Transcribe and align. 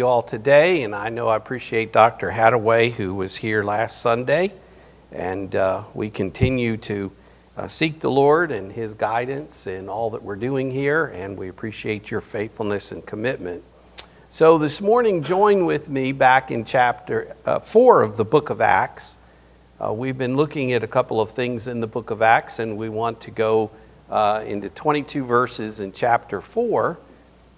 you 0.00 0.06
all 0.06 0.22
today, 0.22 0.84
and 0.84 0.94
I 0.94 1.10
know 1.10 1.28
I 1.28 1.36
appreciate 1.36 1.92
Dr. 1.92 2.30
Hadaway, 2.30 2.90
who 2.90 3.14
was 3.14 3.36
here 3.36 3.62
last 3.62 4.00
Sunday. 4.00 4.50
And 5.12 5.54
uh, 5.54 5.84
we 5.92 6.08
continue 6.08 6.78
to 6.78 7.12
uh, 7.58 7.68
seek 7.68 8.00
the 8.00 8.10
Lord 8.10 8.50
and 8.50 8.72
His 8.72 8.94
guidance 8.94 9.66
in 9.66 9.90
all 9.90 10.08
that 10.08 10.22
we're 10.22 10.36
doing 10.36 10.70
here, 10.70 11.08
and 11.08 11.36
we 11.36 11.50
appreciate 11.50 12.10
your 12.10 12.22
faithfulness 12.22 12.92
and 12.92 13.04
commitment. 13.04 13.62
So, 14.30 14.56
this 14.56 14.80
morning, 14.80 15.22
join 15.22 15.66
with 15.66 15.90
me 15.90 16.12
back 16.12 16.50
in 16.50 16.64
chapter 16.64 17.36
uh, 17.44 17.58
4 17.58 18.00
of 18.00 18.16
the 18.16 18.24
book 18.24 18.48
of 18.48 18.62
Acts. 18.62 19.18
Uh, 19.84 19.92
we've 19.92 20.16
been 20.16 20.34
looking 20.34 20.72
at 20.72 20.82
a 20.82 20.88
couple 20.88 21.20
of 21.20 21.32
things 21.32 21.66
in 21.66 21.78
the 21.78 21.86
book 21.86 22.10
of 22.10 22.22
Acts, 22.22 22.58
and 22.58 22.78
we 22.78 22.88
want 22.88 23.20
to 23.20 23.30
go 23.30 23.70
uh, 24.08 24.42
into 24.46 24.70
22 24.70 25.26
verses 25.26 25.80
in 25.80 25.92
chapter 25.92 26.40
4 26.40 26.98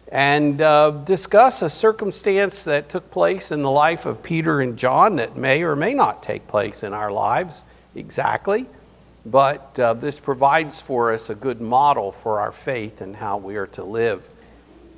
and 0.09 0.61
uh, 0.61 0.91
discuss 0.91 1.63
a 1.63 1.71
circumstance 1.71 2.65
that 2.65 2.89
took 2.89 3.11
place 3.11 3.51
in 3.53 3.63
the 3.63 3.71
life 3.71 4.05
of 4.05 4.23
Peter 4.23 4.61
and 4.61 4.77
John 4.77 5.17
that 5.17 5.37
may 5.37 5.63
or 5.63 5.75
may 5.75 5.95
not 5.95 6.23
take 6.23 6.47
place 6.47 6.83
in 6.83 6.93
our 6.93 7.11
lives 7.11 7.65
exactly, 7.95 8.67
but 9.25 9.79
uh, 9.79 9.95
this 9.95 10.19
provides 10.19 10.81
for 10.81 11.13
us 11.13 11.31
a 11.31 11.35
good 11.35 11.61
model 11.61 12.13
for 12.13 12.41
our 12.41 12.53
faith 12.53 13.01
and 13.01 13.17
how 13.17 13.39
we 13.39 13.57
are 13.57 13.69
to 13.69 13.85
live 13.85 14.29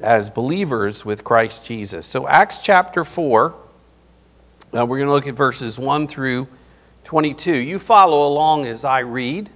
as 0.00 0.28
believers 0.28 1.04
with 1.04 1.22
Christ 1.22 1.64
Jesus. 1.64 2.06
So, 2.06 2.26
Acts 2.26 2.58
chapter 2.58 3.04
4, 3.04 3.54
uh, 4.76 4.84
we're 4.84 4.98
going 4.98 5.06
to 5.06 5.12
look 5.12 5.26
at 5.26 5.34
verses 5.34 5.78
1 5.78 6.08
through 6.08 6.48
22. 7.04 7.56
You 7.56 7.78
follow 7.78 8.26
along 8.26 8.66
as 8.66 8.84
I 8.84 9.00
read, 9.00 9.48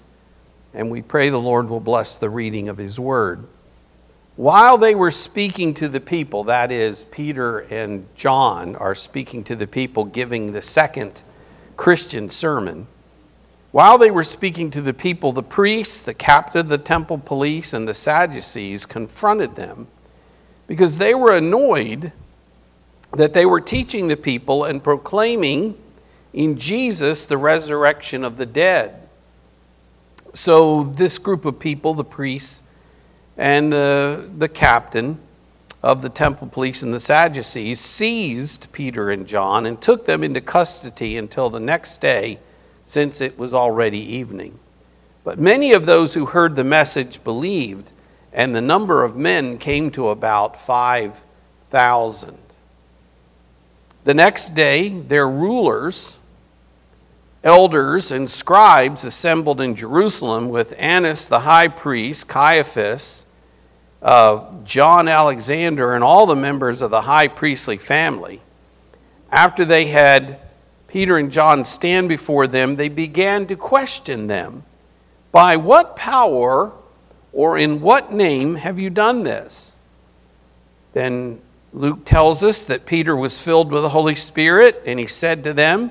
and 0.75 0.91
we 0.91 1.03
pray 1.03 1.30
the 1.30 1.41
Lord 1.41 1.69
will 1.69 1.80
bless 1.80 2.19
the 2.19 2.30
reading 2.30 2.69
of 2.69 2.78
His 2.78 3.01
word. 3.01 3.47
While 4.38 4.78
they 4.78 4.95
were 4.95 5.10
speaking 5.10 5.74
to 5.74 5.88
the 5.88 5.98
people, 5.98 6.45
that 6.45 6.70
is, 6.70 7.02
Peter 7.10 7.66
and 7.73 8.06
John 8.15 8.77
are 8.77 8.95
speaking 8.95 9.42
to 9.42 9.56
the 9.56 9.66
people, 9.66 10.05
giving 10.05 10.52
the 10.52 10.62
second 10.62 11.24
Christian 11.77 12.31
sermon. 12.31 12.86
While 13.72 13.98
they 13.98 14.12
were 14.12 14.22
speaking 14.22 14.70
to 14.70 14.81
the 14.81 14.94
people, 14.94 15.33
the 15.33 15.42
priests, 15.42 16.05
the 16.05 16.14
captain 16.14 16.61
of 16.61 16.69
the 16.69 16.78
temple 16.78 17.19
police, 17.19 17.72
and 17.72 17.89
the 17.89 17.94
Sadducees 17.94 18.86
confronted 18.86 19.56
them 19.56 19.89
because 20.69 20.98
they 20.98 21.16
were 21.16 21.36
annoyed 21.36 22.12
that 23.16 23.33
they 23.33 23.44
were 23.44 23.61
teaching 23.61 24.06
the 24.06 24.16
people 24.16 24.66
and 24.66 24.84
proclaiming 24.84 25.77
in 26.33 26.56
Jesus 26.56 27.27
the 27.27 27.36
resurrection 27.36 28.22
of 28.22 28.36
the 28.36 28.47
dead. 28.47 29.09
So, 30.33 30.84
this 30.84 31.19
group 31.19 31.44
of 31.44 31.59
people, 31.59 31.92
the 31.92 32.05
priests, 32.05 32.62
and 33.39 33.72
the, 33.72 34.28
the 34.36 34.48
captain 34.48 35.19
of 35.83 36.03
the 36.03 36.08
temple 36.08 36.48
police 36.48 36.83
and 36.83 36.92
the 36.92 37.00
Sadducees 37.00 37.78
seized 37.78 38.67
Peter 38.72 39.11
and 39.11 39.27
John 39.27 39.64
and 39.64 39.81
took 39.81 40.05
them 40.05 40.25
into 40.25 40.41
custody 40.41 41.17
until 41.17 41.48
the 41.48 41.61
next 41.61 42.00
day, 42.00 42.41
since 42.84 43.20
it 43.20 43.39
was 43.39 43.55
already 43.55 44.00
evening. 44.00 44.59
But 45.22 45.39
many 45.39 45.72
of 45.72 45.86
those 45.86 46.14
who 46.14 46.27
heard 46.27 46.56
the 46.56 46.64
message 46.64 47.22
believed, 47.22 47.92
and 48.33 48.55
the 48.55 48.61
number 48.61 49.05
of 49.05 49.14
men 49.14 49.59
came 49.59 49.91
to 49.92 50.09
about 50.09 50.61
5,000. 50.61 52.39
The 54.03 54.14
next 54.14 54.55
day, 54.55 54.89
their 54.89 55.28
rulers, 55.28 56.19
elders, 57.44 58.11
and 58.11 58.28
scribes 58.28 59.05
assembled 59.05 59.61
in 59.61 59.77
Jerusalem 59.77 60.48
with 60.48 60.75
Annas 60.77 61.28
the 61.28 61.41
high 61.41 61.69
priest, 61.69 62.27
Caiaphas, 62.27 63.27
uh, 64.02 64.44
John 64.64 65.08
Alexander 65.08 65.94
and 65.94 66.04
all 66.04 66.27
the 66.27 66.36
members 66.36 66.80
of 66.80 66.91
the 66.91 67.02
high 67.02 67.28
priestly 67.28 67.77
family, 67.77 68.41
after 69.30 69.64
they 69.64 69.86
had 69.86 70.41
Peter 70.86 71.18
and 71.18 71.30
John 71.30 71.64
stand 71.64 72.08
before 72.08 72.46
them, 72.46 72.74
they 72.74 72.88
began 72.88 73.46
to 73.48 73.56
question 73.56 74.26
them 74.26 74.64
By 75.32 75.56
what 75.56 75.97
power 75.97 76.72
or 77.32 77.58
in 77.58 77.81
what 77.81 78.12
name 78.12 78.54
have 78.56 78.78
you 78.78 78.91
done 78.91 79.22
this? 79.22 79.76
Then 80.92 81.41
Luke 81.72 82.04
tells 82.04 82.42
us 82.42 82.64
that 82.64 82.87
Peter 82.87 83.14
was 83.14 83.41
filled 83.41 83.70
with 83.70 83.82
the 83.82 83.91
Holy 83.91 84.14
Spirit, 84.14 84.82
and 84.87 84.98
he 84.98 85.06
said 85.06 85.44
to 85.44 85.53
them, 85.53 85.91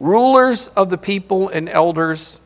Rulers 0.00 0.68
of 0.68 0.90
the 0.90 0.98
people 0.98 1.48
and 1.50 1.68
elders, 1.68 2.40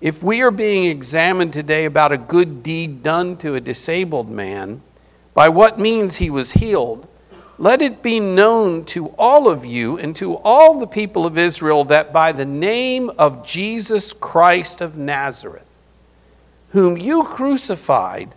if 0.00 0.22
we 0.22 0.42
are 0.42 0.50
being 0.50 0.84
examined 0.84 1.52
today 1.52 1.84
about 1.84 2.12
a 2.12 2.18
good 2.18 2.62
deed 2.62 3.02
done 3.02 3.36
to 3.38 3.54
a 3.54 3.60
disabled 3.60 4.30
man, 4.30 4.80
by 5.34 5.48
what 5.48 5.78
means 5.78 6.16
he 6.16 6.30
was 6.30 6.52
healed, 6.52 7.06
let 7.58 7.82
it 7.82 8.02
be 8.02 8.20
known 8.20 8.84
to 8.84 9.08
all 9.18 9.48
of 9.48 9.64
you 9.64 9.98
and 9.98 10.14
to 10.16 10.36
all 10.36 10.78
the 10.78 10.86
people 10.86 11.26
of 11.26 11.36
Israel 11.36 11.84
that 11.84 12.12
by 12.12 12.30
the 12.30 12.44
name 12.44 13.10
of 13.18 13.44
Jesus 13.44 14.12
Christ 14.12 14.80
of 14.80 14.96
Nazareth, 14.96 15.66
whom 16.70 16.96
you 16.96 17.24
crucified 17.24 18.32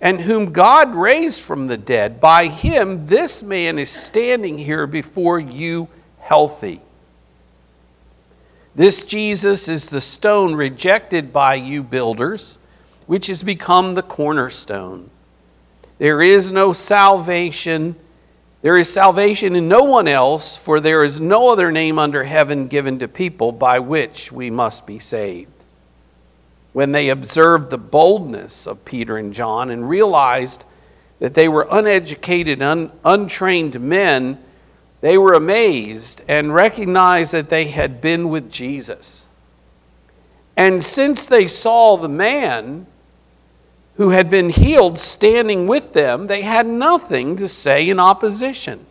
and 0.00 0.20
whom 0.20 0.52
God 0.52 0.94
raised 0.94 1.42
from 1.42 1.66
the 1.66 1.76
dead, 1.76 2.20
by 2.20 2.46
him 2.46 3.06
this 3.06 3.42
man 3.42 3.78
is 3.78 3.90
standing 3.90 4.56
here 4.56 4.86
before 4.86 5.38
you 5.38 5.88
healthy. 6.18 6.80
This 8.74 9.02
Jesus 9.02 9.68
is 9.68 9.88
the 9.88 10.00
stone 10.00 10.54
rejected 10.54 11.32
by 11.32 11.56
you 11.56 11.82
builders, 11.82 12.58
which 13.06 13.26
has 13.26 13.42
become 13.42 13.94
the 13.94 14.02
cornerstone. 14.02 15.10
There 15.98 16.22
is 16.22 16.50
no 16.50 16.72
salvation. 16.72 17.96
There 18.62 18.78
is 18.78 18.90
salvation 18.90 19.54
in 19.54 19.68
no 19.68 19.84
one 19.84 20.08
else, 20.08 20.56
for 20.56 20.80
there 20.80 21.04
is 21.04 21.20
no 21.20 21.50
other 21.50 21.70
name 21.70 21.98
under 21.98 22.24
heaven 22.24 22.66
given 22.66 22.98
to 23.00 23.08
people 23.08 23.52
by 23.52 23.78
which 23.78 24.32
we 24.32 24.50
must 24.50 24.86
be 24.86 24.98
saved. 24.98 25.50
When 26.72 26.92
they 26.92 27.10
observed 27.10 27.68
the 27.68 27.78
boldness 27.78 28.66
of 28.66 28.84
Peter 28.86 29.18
and 29.18 29.34
John 29.34 29.68
and 29.68 29.86
realized 29.86 30.64
that 31.18 31.34
they 31.34 31.48
were 31.48 31.68
uneducated, 31.70 32.62
un- 32.62 32.90
untrained 33.04 33.78
men, 33.78 34.42
they 35.02 35.18
were 35.18 35.34
amazed 35.34 36.22
and 36.28 36.54
recognized 36.54 37.32
that 37.32 37.50
they 37.50 37.66
had 37.66 38.00
been 38.00 38.28
with 38.28 38.50
Jesus. 38.50 39.28
And 40.56 40.82
since 40.82 41.26
they 41.26 41.48
saw 41.48 41.96
the 41.96 42.08
man 42.08 42.86
who 43.96 44.10
had 44.10 44.30
been 44.30 44.48
healed 44.48 44.96
standing 44.96 45.66
with 45.66 45.92
them, 45.92 46.28
they 46.28 46.42
had 46.42 46.68
nothing 46.68 47.34
to 47.36 47.48
say 47.48 47.90
in 47.90 47.98
opposition. 47.98 48.86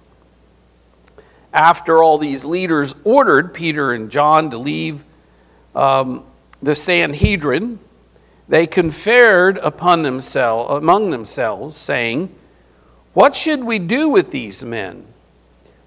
After 1.54 2.04
all 2.04 2.18
these 2.18 2.44
leaders 2.44 2.94
ordered 3.06 3.54
Peter 3.54 3.94
and 3.94 4.12
John 4.12 4.52
to 4.52 4.58
leave 4.58 5.06
um, 5.74 6.26
the 6.62 6.76
Sanhedrin, 6.76 7.80
they 8.50 8.68
conferred 8.68 9.60
upon 9.60 10.02
themselves, 10.02 10.72
among 10.84 11.10
themselves, 11.10 11.78
saying, 11.78 12.36
What 13.14 13.34
should 13.34 13.64
we 13.64 13.80
do 13.80 14.10
with 14.10 14.32
these 14.32 14.62
men? 14.62 15.06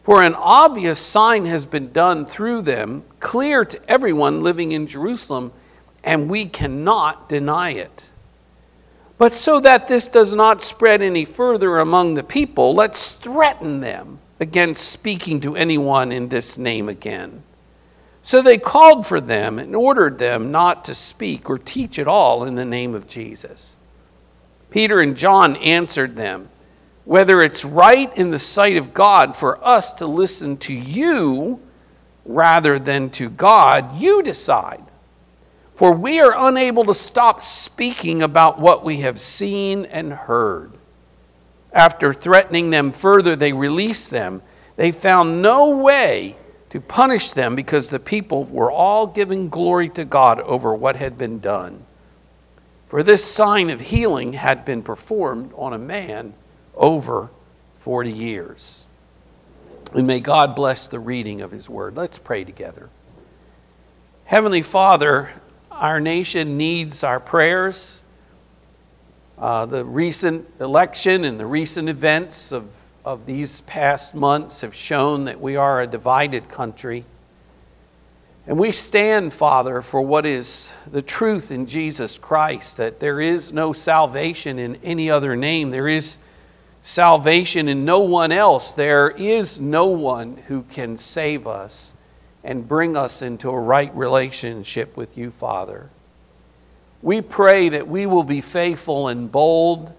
For 0.05 0.23
an 0.23 0.35
obvious 0.35 1.01
sign 1.01 1.47
has 1.47 1.65
been 1.65 1.91
done 1.91 2.27
through 2.27 2.63
them, 2.63 3.05
clear 3.21 3.65
to 3.65 3.91
everyone 3.91 4.43
living 4.43 4.73
in 4.73 4.87
Jerusalem, 4.87 5.51
and 6.05 6.29
we 6.29 6.45
cannot 6.45 7.31
deny 7.31 7.71
it. 7.71 8.11
But 9.17 9.33
so 9.33 9.61
that 9.61 9.89
this 9.89 10.07
does 10.09 10.35
not 10.35 10.63
spread 10.63 11.01
any 11.01 11.25
further 11.25 11.79
among 11.79 12.15
the 12.15 12.23
people, 12.23 12.75
let's 12.75 13.13
threaten 13.13 13.81
them 13.81 14.19
against 14.41 14.91
speaking 14.91 15.41
to 15.41 15.57
anyone 15.57 16.13
in 16.13 16.29
this 16.29 16.59
name 16.59 16.91
again. 16.91 17.43
So 18.23 18.43
they 18.43 18.59
called 18.59 19.07
for 19.07 19.23
them 19.23 19.59
and 19.59 19.75
ordered 19.75 20.19
them 20.19 20.51
not 20.51 20.85
to 20.87 20.95
speak 20.95 21.49
or 21.49 21.59
teach 21.59 21.99
at 21.99 22.09
all 22.09 22.45
in 22.45 22.57
the 22.57 22.65
name 22.67 22.95
of 22.95 23.09
Jesus. 23.09 23.77
Peter 24.71 25.01
and 25.01 25.17
John 25.17 25.57
answered 25.57 26.17
them 26.17 26.51
whether 27.05 27.43
it's 27.43 27.65
right 27.65 28.17
in 28.17 28.31
the 28.31 28.39
sight 28.39 28.77
of 28.77 28.95
God 28.95 29.37
for 29.37 29.63
us 29.65 29.93
to 29.95 30.07
listen 30.07 30.57
to 30.59 30.73
you 30.73 31.61
rather 32.25 32.79
than 32.79 33.11
to 33.11 33.29
God, 33.29 33.99
you 33.99 34.23
decide. 34.23 34.83
For 35.75 35.93
we 35.93 36.21
are 36.21 36.35
unable 36.49 36.85
to 36.85 36.95
stop 36.95 37.43
speaking 37.43 38.23
about 38.23 38.61
what 38.61 38.85
we 38.85 38.99
have 38.99 39.19
seen 39.19 39.85
and 39.87 40.13
heard. 40.13 40.73
After 41.73 42.15
threatening 42.15 42.71
them 42.71 42.93
further, 42.93 43.35
they 43.35 43.53
released 43.53 44.11
them. 44.11 44.41
They 44.77 44.93
found 44.93 45.43
no 45.43 45.71
way 45.71 46.37
to 46.71 46.81
punish 46.81 47.33
them 47.33 47.55
because 47.55 47.89
the 47.89 47.99
people 47.99 48.45
were 48.45 48.71
all 48.71 49.07
giving 49.07 49.49
glory 49.49 49.89
to 49.91 50.05
God 50.05 50.41
over 50.41 50.75
what 50.75 50.97
had 50.97 51.19
been 51.19 51.41
done. 51.41 51.85
For 52.87 53.03
this 53.03 53.25
sign 53.25 53.71
of 53.71 53.81
healing 53.81 54.33
had 54.33 54.65
been 54.65 54.83
performed 54.83 55.53
on 55.57 55.73
a 55.73 55.79
man 55.79 56.35
over 56.77 57.31
40 57.79 58.11
years. 58.11 58.87
And 59.93 60.07
may 60.07 60.21
God 60.21 60.57
bless 60.57 60.87
the 60.87 60.99
reading 60.99 61.41
of 61.41 61.51
His 61.51 61.69
Word. 61.69 61.97
Let's 61.97 62.19
pray 62.19 62.45
together. 62.45 62.89
Heavenly 64.25 64.63
Father, 64.63 65.31
our 65.71 66.01
nation 66.01 66.57
needs 66.57 67.05
our 67.05 67.21
prayers. 67.21 68.03
Uh, 69.39 69.67
the 69.67 69.85
recent 69.85 70.49
election 70.61 71.25
and 71.25 71.39
the 71.39 71.47
recent 71.47 71.89
events 71.89 72.53
of 72.53 72.69
of 73.05 73.27
these 73.27 73.61
past 73.63 74.15
months 74.15 74.63
have 74.63 74.75
shown 74.75 75.27
that 75.27 75.41
we 75.41 75.57
are 75.57 75.83
a 75.83 75.87
divided 75.87 76.49
country. 76.49 77.05
And 78.47 78.59
we 78.59 78.73
stand, 78.73 79.33
Father, 79.33 79.83
for 79.83 80.01
what 80.01 80.27
is 80.27 80.71
the 80.91 81.03
truth 81.03 81.51
in 81.51 81.67
Jesus 81.67 82.19
Christ 82.19 82.79
that 82.79 83.01
there 83.01 83.21
is 83.21 83.53
no 83.53 83.73
salvation 83.73 84.59
in 84.59 84.77
any 84.77 85.11
other 85.11 85.37
name. 85.37 85.71
There 85.71 85.89
is 85.89 86.17
salvation 86.85 87.67
in 87.67 87.83
no 87.87 88.01
one 88.01 88.31
else. 88.31 88.75
There 88.75 89.09
is 89.09 89.59
no 89.59 89.87
one 89.87 90.37
who 90.49 90.63
can 90.65 90.99
save 90.99 91.47
us 91.47 91.95
and 92.45 92.69
bring 92.69 92.95
us 92.95 93.23
into 93.23 93.49
a 93.49 93.59
right 93.59 93.93
relationship 93.97 94.95
with 94.95 95.17
you, 95.17 95.31
Father. 95.31 95.89
We 97.01 97.23
pray 97.23 97.71
that 97.71 97.89
we 97.89 98.05
will 98.05 98.23
be 98.23 98.43
faithful 98.43 99.09
and 99.09 99.33
bold 99.33 99.95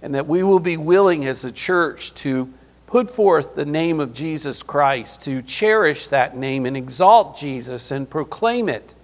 and 0.00 0.14
that 0.14 0.26
we 0.26 0.42
will 0.42 0.60
be 0.60 0.78
willing 0.78 1.26
as 1.26 1.44
a 1.44 1.52
church 1.52 2.14
to 2.14 2.50
put 2.86 3.10
forth 3.10 3.54
the 3.54 3.66
name 3.66 4.00
of 4.00 4.14
Jesus 4.14 4.62
Christ, 4.62 5.20
to 5.22 5.42
cherish 5.42 6.08
that 6.08 6.38
name 6.38 6.64
and 6.64 6.74
exalt 6.74 7.36
Jesus 7.36 7.90
and 7.90 8.08
proclaim 8.08 8.70
it 8.70 8.94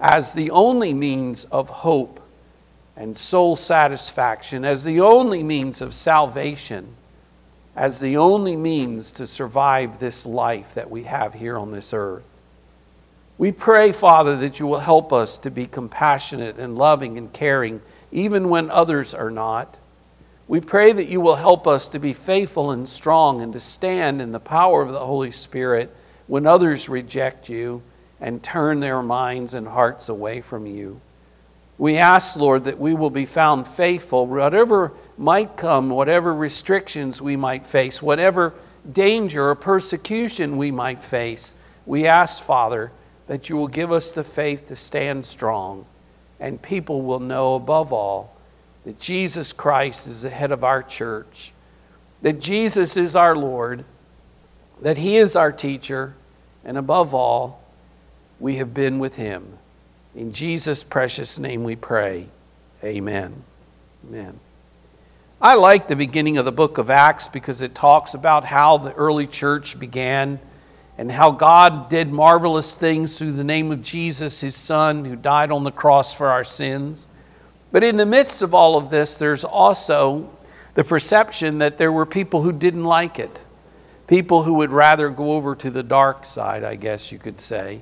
as 0.00 0.34
the 0.34 0.50
only 0.50 0.92
means 0.92 1.44
of 1.44 1.70
hope 1.70 2.21
and 3.02 3.18
soul 3.18 3.56
satisfaction, 3.56 4.64
as 4.64 4.84
the 4.84 5.00
only 5.00 5.42
means 5.42 5.80
of 5.80 5.92
salvation, 5.92 6.86
as 7.74 7.98
the 7.98 8.16
only 8.16 8.54
means 8.54 9.10
to 9.10 9.26
survive 9.26 9.98
this 9.98 10.24
life 10.24 10.72
that 10.74 10.88
we 10.88 11.02
have 11.02 11.34
here 11.34 11.58
on 11.58 11.72
this 11.72 11.92
earth. 11.92 12.22
We 13.38 13.50
pray, 13.50 13.90
Father, 13.90 14.36
that 14.36 14.60
you 14.60 14.68
will 14.68 14.78
help 14.78 15.12
us 15.12 15.36
to 15.38 15.50
be 15.50 15.66
compassionate 15.66 16.58
and 16.58 16.78
loving 16.78 17.18
and 17.18 17.32
caring, 17.32 17.82
even 18.12 18.48
when 18.48 18.70
others 18.70 19.14
are 19.14 19.32
not. 19.32 19.76
We 20.46 20.60
pray 20.60 20.92
that 20.92 21.08
you 21.08 21.20
will 21.20 21.34
help 21.34 21.66
us 21.66 21.88
to 21.88 21.98
be 21.98 22.12
faithful 22.12 22.70
and 22.70 22.88
strong 22.88 23.42
and 23.42 23.52
to 23.54 23.60
stand 23.60 24.22
in 24.22 24.30
the 24.30 24.38
power 24.38 24.80
of 24.80 24.92
the 24.92 25.04
Holy 25.04 25.32
Spirit 25.32 25.92
when 26.28 26.46
others 26.46 26.88
reject 26.88 27.48
you 27.48 27.82
and 28.20 28.44
turn 28.44 28.78
their 28.78 29.02
minds 29.02 29.54
and 29.54 29.66
hearts 29.66 30.08
away 30.08 30.40
from 30.40 30.66
you. 30.66 31.00
We 31.82 31.96
ask, 31.96 32.36
Lord, 32.36 32.62
that 32.66 32.78
we 32.78 32.94
will 32.94 33.10
be 33.10 33.26
found 33.26 33.66
faithful, 33.66 34.28
whatever 34.28 34.92
might 35.18 35.56
come, 35.56 35.90
whatever 35.90 36.32
restrictions 36.32 37.20
we 37.20 37.34
might 37.34 37.66
face, 37.66 38.00
whatever 38.00 38.54
danger 38.92 39.48
or 39.48 39.56
persecution 39.56 40.58
we 40.58 40.70
might 40.70 41.02
face. 41.02 41.56
We 41.84 42.06
ask, 42.06 42.40
Father, 42.40 42.92
that 43.26 43.48
you 43.48 43.56
will 43.56 43.66
give 43.66 43.90
us 43.90 44.12
the 44.12 44.22
faith 44.22 44.68
to 44.68 44.76
stand 44.76 45.26
strong, 45.26 45.84
and 46.38 46.62
people 46.62 47.02
will 47.02 47.18
know 47.18 47.56
above 47.56 47.92
all 47.92 48.36
that 48.84 49.00
Jesus 49.00 49.52
Christ 49.52 50.06
is 50.06 50.22
the 50.22 50.30
head 50.30 50.52
of 50.52 50.62
our 50.62 50.84
church, 50.84 51.52
that 52.20 52.38
Jesus 52.38 52.96
is 52.96 53.16
our 53.16 53.34
Lord, 53.34 53.84
that 54.82 54.98
He 54.98 55.16
is 55.16 55.34
our 55.34 55.50
teacher, 55.50 56.14
and 56.64 56.78
above 56.78 57.12
all, 57.12 57.60
we 58.38 58.58
have 58.58 58.72
been 58.72 59.00
with 59.00 59.16
Him. 59.16 59.58
In 60.14 60.32
Jesus' 60.32 60.84
precious 60.84 61.38
name 61.38 61.64
we 61.64 61.76
pray. 61.76 62.26
Amen. 62.84 63.44
Amen. 64.06 64.38
I 65.40 65.54
like 65.54 65.88
the 65.88 65.96
beginning 65.96 66.36
of 66.36 66.44
the 66.44 66.52
book 66.52 66.78
of 66.78 66.90
Acts 66.90 67.28
because 67.28 67.60
it 67.62 67.74
talks 67.74 68.14
about 68.14 68.44
how 68.44 68.76
the 68.76 68.92
early 68.92 69.26
church 69.26 69.78
began 69.78 70.38
and 70.98 71.10
how 71.10 71.30
God 71.30 71.88
did 71.88 72.12
marvelous 72.12 72.76
things 72.76 73.18
through 73.18 73.32
the 73.32 73.42
name 73.42 73.72
of 73.72 73.82
Jesus, 73.82 74.40
his 74.40 74.54
son, 74.54 75.04
who 75.04 75.16
died 75.16 75.50
on 75.50 75.64
the 75.64 75.72
cross 75.72 76.12
for 76.12 76.28
our 76.28 76.44
sins. 76.44 77.08
But 77.72 77.82
in 77.82 77.96
the 77.96 78.06
midst 78.06 78.42
of 78.42 78.54
all 78.54 78.76
of 78.76 78.90
this, 78.90 79.16
there's 79.16 79.44
also 79.44 80.30
the 80.74 80.84
perception 80.84 81.58
that 81.58 81.78
there 81.78 81.90
were 81.90 82.06
people 82.06 82.42
who 82.42 82.52
didn't 82.52 82.84
like 82.84 83.18
it. 83.18 83.42
People 84.06 84.42
who 84.42 84.54
would 84.54 84.70
rather 84.70 85.08
go 85.08 85.32
over 85.32 85.54
to 85.56 85.70
the 85.70 85.82
dark 85.82 86.26
side, 86.26 86.64
I 86.64 86.76
guess 86.76 87.10
you 87.10 87.18
could 87.18 87.40
say, 87.40 87.80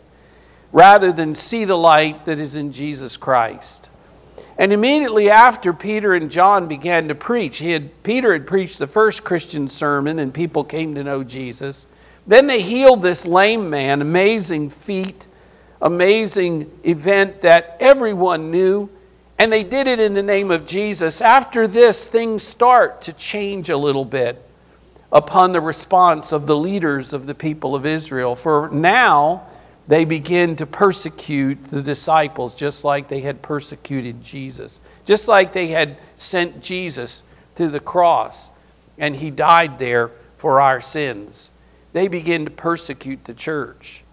rather 0.72 1.12
than 1.12 1.34
see 1.34 1.64
the 1.64 1.76
light 1.76 2.24
that 2.24 2.38
is 2.38 2.54
in 2.54 2.72
Jesus 2.72 3.16
Christ. 3.16 3.88
And 4.58 4.72
immediately 4.72 5.30
after 5.30 5.72
Peter 5.72 6.14
and 6.14 6.30
John 6.30 6.68
began 6.68 7.08
to 7.08 7.14
preach, 7.14 7.58
he 7.58 7.70
had, 7.70 8.02
Peter 8.02 8.32
had 8.32 8.46
preached 8.46 8.78
the 8.78 8.86
first 8.86 9.24
Christian 9.24 9.68
sermon 9.68 10.18
and 10.18 10.34
people 10.34 10.64
came 10.64 10.94
to 10.94 11.04
know 11.04 11.24
Jesus. 11.24 11.86
Then 12.26 12.46
they 12.46 12.60
healed 12.60 13.02
this 13.02 13.26
lame 13.26 13.70
man, 13.70 14.02
amazing 14.02 14.70
feat, 14.70 15.26
amazing 15.80 16.70
event 16.84 17.40
that 17.40 17.76
everyone 17.80 18.50
knew 18.50 18.90
and 19.40 19.50
they 19.50 19.64
did 19.64 19.86
it 19.86 19.98
in 19.98 20.12
the 20.12 20.22
name 20.22 20.50
of 20.50 20.66
Jesus. 20.66 21.22
After 21.22 21.66
this, 21.66 22.06
things 22.06 22.42
start 22.42 23.00
to 23.02 23.14
change 23.14 23.70
a 23.70 23.76
little 23.78 24.04
bit 24.04 24.46
upon 25.10 25.52
the 25.52 25.62
response 25.62 26.32
of 26.32 26.46
the 26.46 26.54
leaders 26.54 27.14
of 27.14 27.26
the 27.26 27.34
people 27.34 27.74
of 27.74 27.86
Israel. 27.86 28.36
For 28.36 28.68
now, 28.70 29.46
they 29.90 30.04
begin 30.04 30.54
to 30.54 30.66
persecute 30.66 31.64
the 31.64 31.82
disciples 31.82 32.54
just 32.54 32.84
like 32.84 33.08
they 33.08 33.22
had 33.22 33.42
persecuted 33.42 34.22
Jesus, 34.22 34.78
just 35.04 35.26
like 35.26 35.52
they 35.52 35.66
had 35.66 35.96
sent 36.14 36.62
Jesus 36.62 37.24
to 37.56 37.66
the 37.66 37.80
cross 37.80 38.52
and 38.98 39.16
he 39.16 39.32
died 39.32 39.80
there 39.80 40.12
for 40.36 40.60
our 40.60 40.80
sins. 40.80 41.50
They 41.92 42.06
begin 42.06 42.44
to 42.44 42.52
persecute 42.52 43.24
the 43.24 43.34
church. 43.34 44.04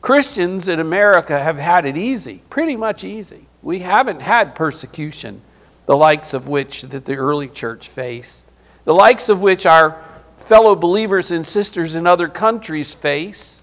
Christians 0.00 0.66
in 0.66 0.80
America 0.80 1.38
have 1.38 1.58
had 1.58 1.84
it 1.84 1.98
easy, 1.98 2.40
pretty 2.48 2.74
much 2.74 3.04
easy. 3.04 3.44
We 3.62 3.80
haven't 3.80 4.22
had 4.22 4.54
persecution, 4.54 5.42
the 5.84 5.94
likes 5.94 6.32
of 6.32 6.48
which 6.48 6.84
that 6.84 7.04
the 7.04 7.16
early 7.16 7.48
church 7.48 7.90
faced, 7.90 8.46
the 8.86 8.94
likes 8.94 9.28
of 9.28 9.42
which 9.42 9.66
our 9.66 10.02
fellow 10.38 10.74
believers 10.74 11.32
and 11.32 11.46
sisters 11.46 11.96
in 11.96 12.06
other 12.06 12.28
countries 12.28 12.94
face. 12.94 13.61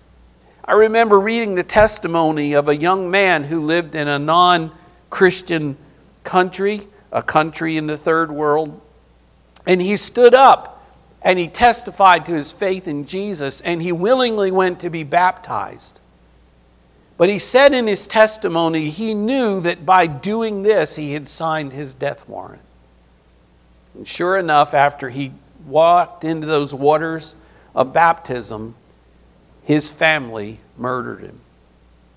I 0.69 0.73
remember 0.73 1.19
reading 1.19 1.55
the 1.55 1.63
testimony 1.63 2.53
of 2.53 2.69
a 2.69 2.75
young 2.77 3.09
man 3.09 3.43
who 3.43 3.65
lived 3.65 3.95
in 3.95 4.07
a 4.07 4.19
non 4.19 4.71
Christian 5.09 5.75
country, 6.23 6.87
a 7.11 7.23
country 7.23 7.75
in 7.75 7.87
the 7.87 7.97
third 7.97 8.31
world, 8.31 8.79
and 9.65 9.81
he 9.81 9.95
stood 9.95 10.35
up 10.35 10.85
and 11.23 11.39
he 11.39 11.47
testified 11.47 12.27
to 12.27 12.33
his 12.33 12.51
faith 12.51 12.87
in 12.87 13.07
Jesus 13.07 13.61
and 13.61 13.81
he 13.81 13.91
willingly 13.91 14.51
went 14.51 14.81
to 14.81 14.91
be 14.91 15.01
baptized. 15.03 16.01
But 17.17 17.29
he 17.29 17.39
said 17.39 17.73
in 17.73 17.87
his 17.87 18.05
testimony 18.05 18.91
he 18.91 19.15
knew 19.15 19.61
that 19.61 19.87
by 19.87 20.05
doing 20.05 20.61
this 20.61 20.95
he 20.95 21.13
had 21.13 21.27
signed 21.27 21.73
his 21.73 21.95
death 21.95 22.29
warrant. 22.29 22.61
And 23.95 24.07
sure 24.07 24.37
enough, 24.37 24.75
after 24.75 25.09
he 25.09 25.31
walked 25.65 26.23
into 26.25 26.45
those 26.45 26.75
waters 26.75 27.35
of 27.73 27.91
baptism, 27.91 28.75
his 29.63 29.89
family 29.91 30.59
murdered 30.77 31.21
him 31.21 31.39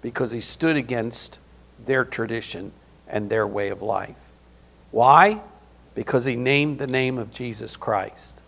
because 0.01 0.31
he 0.31 0.41
stood 0.41 0.77
against 0.77 1.39
their 1.87 2.05
tradition 2.05 2.73
and 3.09 3.29
their 3.29 3.47
way 3.47 3.69
of 3.69 3.83
life. 3.83 4.17
Why? 4.91 5.41
Because 5.95 6.25
he 6.25 6.37
named 6.37 6.79
the 6.79 6.87
name 6.87 7.19
of 7.19 7.33
Jesus 7.33 7.77
Christ. 7.77 8.41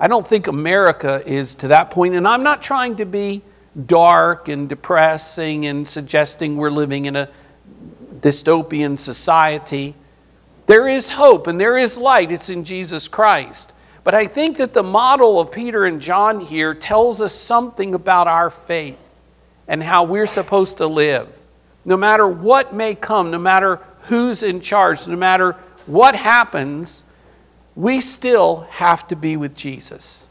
I 0.00 0.08
don't 0.08 0.26
think 0.26 0.46
America 0.46 1.22
is 1.26 1.54
to 1.56 1.68
that 1.68 1.90
point, 1.90 2.14
and 2.14 2.26
I'm 2.26 2.42
not 2.42 2.62
trying 2.62 2.96
to 2.96 3.04
be 3.04 3.42
dark 3.86 4.48
and 4.48 4.68
depressing 4.68 5.66
and 5.66 5.86
suggesting 5.86 6.56
we're 6.56 6.70
living 6.70 7.06
in 7.06 7.16
a 7.16 7.28
dystopian 8.20 8.98
society. 8.98 9.94
There 10.66 10.88
is 10.88 11.10
hope 11.10 11.46
and 11.46 11.60
there 11.60 11.76
is 11.76 11.96
light. 11.96 12.32
It's 12.32 12.50
in 12.50 12.64
Jesus 12.64 13.08
Christ. 13.08 13.72
But 14.08 14.14
I 14.14 14.26
think 14.26 14.56
that 14.56 14.72
the 14.72 14.82
model 14.82 15.38
of 15.38 15.52
Peter 15.52 15.84
and 15.84 16.00
John 16.00 16.40
here 16.40 16.72
tells 16.72 17.20
us 17.20 17.34
something 17.34 17.94
about 17.94 18.26
our 18.26 18.48
faith 18.48 18.96
and 19.66 19.82
how 19.82 20.04
we're 20.04 20.24
supposed 20.24 20.78
to 20.78 20.86
live. 20.86 21.28
No 21.84 21.94
matter 21.98 22.26
what 22.26 22.72
may 22.72 22.94
come, 22.94 23.30
no 23.30 23.38
matter 23.38 23.80
who's 24.04 24.42
in 24.42 24.62
charge, 24.62 25.06
no 25.06 25.16
matter 25.16 25.52
what 25.84 26.16
happens, 26.16 27.04
we 27.76 28.00
still 28.00 28.66
have 28.70 29.06
to 29.08 29.14
be 29.14 29.36
with 29.36 29.54
Jesus. 29.54 30.26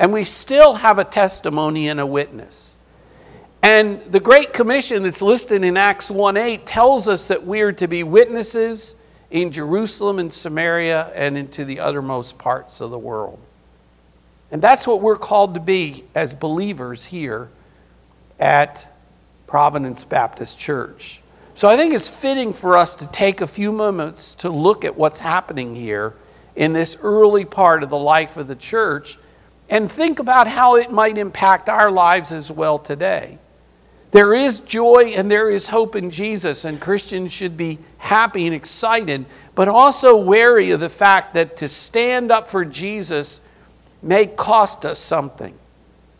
And 0.00 0.12
we 0.12 0.24
still 0.24 0.74
have 0.74 0.98
a 0.98 1.04
testimony 1.04 1.90
and 1.90 2.00
a 2.00 2.06
witness. 2.06 2.76
And 3.62 4.00
the 4.00 4.18
Great 4.18 4.52
Commission 4.52 5.04
that's 5.04 5.22
listed 5.22 5.62
in 5.62 5.76
Acts 5.76 6.10
1 6.10 6.36
8 6.36 6.66
tells 6.66 7.06
us 7.06 7.28
that 7.28 7.46
we 7.46 7.60
are 7.60 7.70
to 7.70 7.86
be 7.86 8.02
witnesses 8.02 8.96
in 9.32 9.50
Jerusalem 9.50 10.18
and 10.18 10.32
Samaria 10.32 11.10
and 11.14 11.36
into 11.36 11.64
the 11.64 11.80
uttermost 11.80 12.38
parts 12.38 12.80
of 12.80 12.90
the 12.90 12.98
world. 12.98 13.38
And 14.52 14.60
that's 14.60 14.86
what 14.86 15.00
we're 15.00 15.16
called 15.16 15.54
to 15.54 15.60
be 15.60 16.04
as 16.14 16.34
believers 16.34 17.04
here 17.04 17.48
at 18.38 18.86
Providence 19.46 20.04
Baptist 20.04 20.58
Church. 20.58 21.22
So 21.54 21.66
I 21.66 21.76
think 21.76 21.94
it's 21.94 22.08
fitting 22.08 22.52
for 22.52 22.76
us 22.76 22.94
to 22.96 23.06
take 23.08 23.40
a 23.40 23.46
few 23.46 23.72
moments 23.72 24.34
to 24.36 24.50
look 24.50 24.84
at 24.84 24.96
what's 24.96 25.18
happening 25.18 25.74
here 25.74 26.14
in 26.54 26.74
this 26.74 26.98
early 27.00 27.46
part 27.46 27.82
of 27.82 27.88
the 27.88 27.98
life 27.98 28.36
of 28.36 28.48
the 28.48 28.56
church 28.56 29.18
and 29.70 29.90
think 29.90 30.18
about 30.18 30.46
how 30.46 30.76
it 30.76 30.90
might 30.90 31.16
impact 31.16 31.70
our 31.70 31.90
lives 31.90 32.32
as 32.32 32.52
well 32.52 32.78
today. 32.78 33.38
There 34.12 34.34
is 34.34 34.60
joy 34.60 35.14
and 35.16 35.30
there 35.30 35.48
is 35.50 35.66
hope 35.66 35.96
in 35.96 36.10
Jesus, 36.10 36.66
and 36.66 36.78
Christians 36.78 37.32
should 37.32 37.56
be 37.56 37.78
happy 37.96 38.46
and 38.46 38.54
excited, 38.54 39.24
but 39.54 39.68
also 39.68 40.16
wary 40.16 40.70
of 40.70 40.80
the 40.80 40.90
fact 40.90 41.34
that 41.34 41.56
to 41.56 41.68
stand 41.68 42.30
up 42.30 42.46
for 42.48 42.62
Jesus 42.64 43.40
may 44.02 44.26
cost 44.26 44.84
us 44.84 44.98
something. 44.98 45.54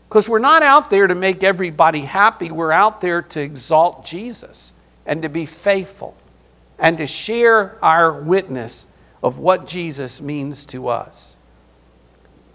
Because 0.09 0.27
we're 0.27 0.39
not 0.39 0.63
out 0.63 0.89
there 0.89 1.05
to 1.05 1.13
make 1.13 1.43
everybody 1.43 2.01
happy, 2.01 2.49
we're 2.49 2.71
out 2.71 2.99
there 2.99 3.21
to 3.21 3.39
exalt 3.39 4.03
Jesus 4.03 4.73
and 5.05 5.21
to 5.21 5.29
be 5.29 5.45
faithful 5.45 6.15
and 6.79 6.97
to 6.97 7.05
share 7.05 7.77
our 7.83 8.11
witness 8.11 8.87
of 9.21 9.37
what 9.37 9.67
Jesus 9.67 10.19
means 10.19 10.65
to 10.65 10.87
us. 10.87 11.37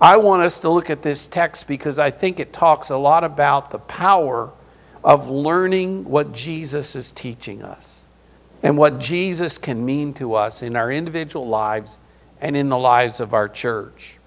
I 0.00 0.16
want 0.16 0.42
us 0.42 0.59
to 0.61 0.68
look 0.68 0.90
at 0.90 1.02
this 1.02 1.28
text 1.28 1.68
because 1.68 1.99
I 1.99 2.11
think 2.11 2.40
it 2.40 2.52
talks 2.52 2.90
a 2.90 2.97
lot 2.97 3.23
about 3.23 3.71
the 3.71 3.78
power 3.78 4.52
of 5.05 5.28
learning 5.31 6.05
what 6.05 6.33
Jesus 6.33 6.97
is 6.97 7.11
teaching 7.12 7.62
us 7.62 8.05
and 8.62 8.76
what 8.76 8.99
Jesus 8.99 9.59
can 9.59 9.85
mean 9.85 10.12
to 10.14 10.35
us 10.35 10.62
in 10.62 10.76
our 10.76 10.90
individual 10.90 11.47
lives 11.47 11.99
and 12.40 12.57
in 12.57 12.69
the 12.69 12.78
lives 12.78 13.21
of 13.21 13.35
our 13.35 13.49
church. 13.49 14.19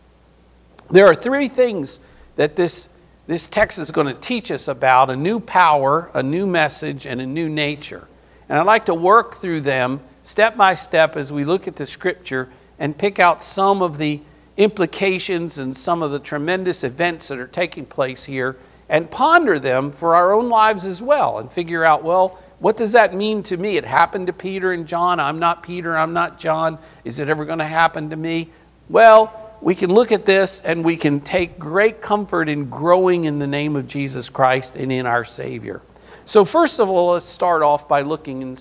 There 0.89 1.05
are 1.05 1.15
three 1.15 1.47
things 1.47 1.99
that 2.35 2.55
this, 2.55 2.89
this 3.27 3.47
text 3.47 3.79
is 3.79 3.91
going 3.91 4.07
to 4.07 4.13
teach 4.13 4.51
us 4.51 4.67
about 4.67 5.09
a 5.09 5.15
new 5.15 5.39
power, 5.39 6.09
a 6.13 6.23
new 6.23 6.45
message, 6.45 7.05
and 7.05 7.21
a 7.21 7.25
new 7.25 7.49
nature. 7.49 8.07
And 8.49 8.57
I'd 8.57 8.65
like 8.65 8.85
to 8.87 8.93
work 8.93 9.35
through 9.35 9.61
them 9.61 10.01
step 10.23 10.57
by 10.57 10.73
step 10.73 11.15
as 11.15 11.31
we 11.31 11.45
look 11.45 11.67
at 11.67 11.75
the 11.75 11.85
scripture 11.85 12.49
and 12.79 12.97
pick 12.97 13.19
out 13.19 13.43
some 13.43 13.81
of 13.81 13.97
the 13.97 14.19
implications 14.57 15.57
and 15.57 15.75
some 15.75 16.01
of 16.01 16.11
the 16.11 16.19
tremendous 16.19 16.83
events 16.83 17.29
that 17.29 17.37
are 17.37 17.47
taking 17.47 17.85
place 17.85 18.23
here 18.23 18.57
and 18.91 19.09
ponder 19.09 19.57
them 19.57 19.89
for 19.89 20.15
our 20.15 20.33
own 20.33 20.49
lives 20.49 20.85
as 20.85 21.01
well 21.01 21.39
and 21.39 21.51
figure 21.51 21.83
out, 21.83 22.03
well, 22.03 22.37
what 22.59 22.75
does 22.77 22.91
that 22.91 23.15
mean 23.15 23.41
to 23.43 23.57
me? 23.57 23.77
It 23.77 23.85
happened 23.85 24.27
to 24.27 24.33
Peter 24.33 24.73
and 24.73 24.85
John. 24.85 25.19
I'm 25.19 25.39
not 25.39 25.63
Peter. 25.63 25.97
I'm 25.97 26.13
not 26.13 26.37
John. 26.37 26.77
Is 27.05 27.17
it 27.17 27.29
ever 27.29 27.45
going 27.45 27.59
to 27.59 27.65
happen 27.65 28.09
to 28.09 28.17
me? 28.17 28.49
Well, 28.89 29.55
we 29.61 29.75
can 29.75 29.93
look 29.93 30.11
at 30.11 30.25
this 30.25 30.59
and 30.59 30.83
we 30.83 30.97
can 30.97 31.21
take 31.21 31.57
great 31.57 32.01
comfort 32.01 32.49
in 32.49 32.69
growing 32.69 33.23
in 33.23 33.39
the 33.39 33.47
name 33.47 33.77
of 33.77 33.87
Jesus 33.87 34.29
Christ 34.29 34.75
and 34.75 34.91
in 34.91 35.05
our 35.05 35.23
Savior. 35.23 35.81
So, 36.25 36.43
first 36.43 36.79
of 36.79 36.89
all, 36.89 37.13
let's 37.13 37.29
start 37.29 37.63
off 37.63 37.87
by 37.87 38.01
looking 38.01 38.41
in, 38.41 38.57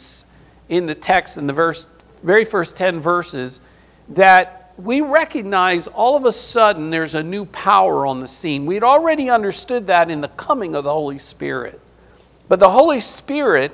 in 0.69 0.87
the 0.87 0.95
text 0.95 1.39
in 1.39 1.49
the 1.49 1.53
verse, 1.53 1.87
very 2.23 2.45
first 2.45 2.77
10 2.77 3.01
verses 3.01 3.61
that 4.11 4.60
we 4.85 5.01
recognize 5.01 5.87
all 5.89 6.17
of 6.17 6.25
a 6.25 6.33
sudden 6.33 6.91
there's 6.91 7.15
a 7.15 7.23
new 7.23 7.45
power 7.47 8.07
on 8.07 8.21
the 8.21 8.29
scene. 8.29 8.67
We'd 8.67 8.83
already 8.83 9.31
understood 9.31 9.87
that 9.89 10.11
in 10.11 10.21
the 10.21 10.29
coming 10.29 10.75
of 10.75 10.85
the 10.85 10.93
Holy 10.93 11.19
Spirit. 11.19 11.81
But 12.49 12.61
the 12.61 12.71
Holy 12.71 13.01
Spirit 13.01 13.73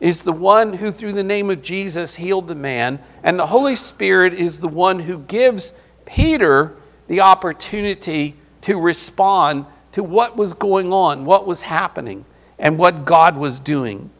is 0.00 0.22
the 0.22 0.32
one 0.32 0.72
who, 0.72 0.92
through 0.92 1.12
the 1.12 1.24
name 1.24 1.50
of 1.50 1.62
Jesus, 1.62 2.14
healed 2.14 2.46
the 2.46 2.54
man. 2.54 2.98
And 3.22 3.38
the 3.38 3.46
Holy 3.46 3.76
Spirit 3.76 4.34
is 4.34 4.60
the 4.60 4.68
one 4.68 4.98
who 4.98 5.18
gives 5.18 5.72
Peter 6.06 6.76
the 7.08 7.20
opportunity 7.20 8.36
to 8.62 8.78
respond 8.78 9.66
to 9.92 10.02
what 10.02 10.36
was 10.36 10.52
going 10.52 10.92
on, 10.92 11.24
what 11.24 11.46
was 11.46 11.62
happening, 11.62 12.24
and 12.58 12.78
what 12.78 13.04
God 13.04 13.36
was 13.36 13.60
doing. 13.60 14.10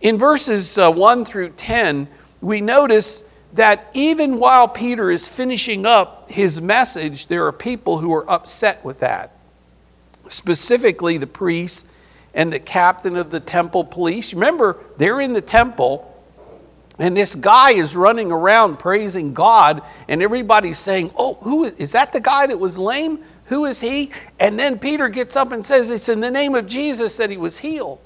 In 0.00 0.18
verses 0.18 0.78
uh, 0.78 0.90
1 0.92 1.24
through 1.24 1.50
10, 1.50 2.06
we 2.40 2.60
notice 2.60 3.24
that 3.54 3.90
even 3.94 4.38
while 4.38 4.68
Peter 4.68 5.10
is 5.10 5.28
finishing 5.28 5.86
up 5.86 6.30
his 6.30 6.60
message, 6.60 7.26
there 7.26 7.46
are 7.46 7.52
people 7.52 7.98
who 7.98 8.12
are 8.14 8.28
upset 8.30 8.84
with 8.84 9.00
that. 9.00 9.32
Specifically, 10.28 11.18
the 11.18 11.26
priests 11.26 11.84
and 12.34 12.52
the 12.52 12.60
captain 12.60 13.16
of 13.16 13.30
the 13.30 13.40
temple 13.40 13.82
police. 13.82 14.34
Remember, 14.34 14.76
they're 14.98 15.20
in 15.20 15.32
the 15.32 15.40
temple, 15.40 16.12
and 16.98 17.16
this 17.16 17.34
guy 17.34 17.72
is 17.72 17.96
running 17.96 18.30
around 18.30 18.78
praising 18.78 19.32
God, 19.32 19.82
and 20.08 20.22
everybody's 20.22 20.78
saying, 20.78 21.10
Oh, 21.16 21.34
who 21.34 21.64
is, 21.64 21.72
is 21.74 21.92
that 21.92 22.12
the 22.12 22.20
guy 22.20 22.46
that 22.46 22.58
was 22.58 22.78
lame? 22.78 23.24
Who 23.46 23.64
is 23.64 23.80
he? 23.80 24.10
And 24.38 24.58
then 24.58 24.78
Peter 24.78 25.08
gets 25.08 25.36
up 25.36 25.52
and 25.52 25.64
says, 25.64 25.90
It's 25.90 26.08
in 26.08 26.20
the 26.20 26.30
name 26.30 26.54
of 26.54 26.66
Jesus 26.66 27.16
that 27.16 27.30
he 27.30 27.36
was 27.36 27.58
healed. 27.58 28.00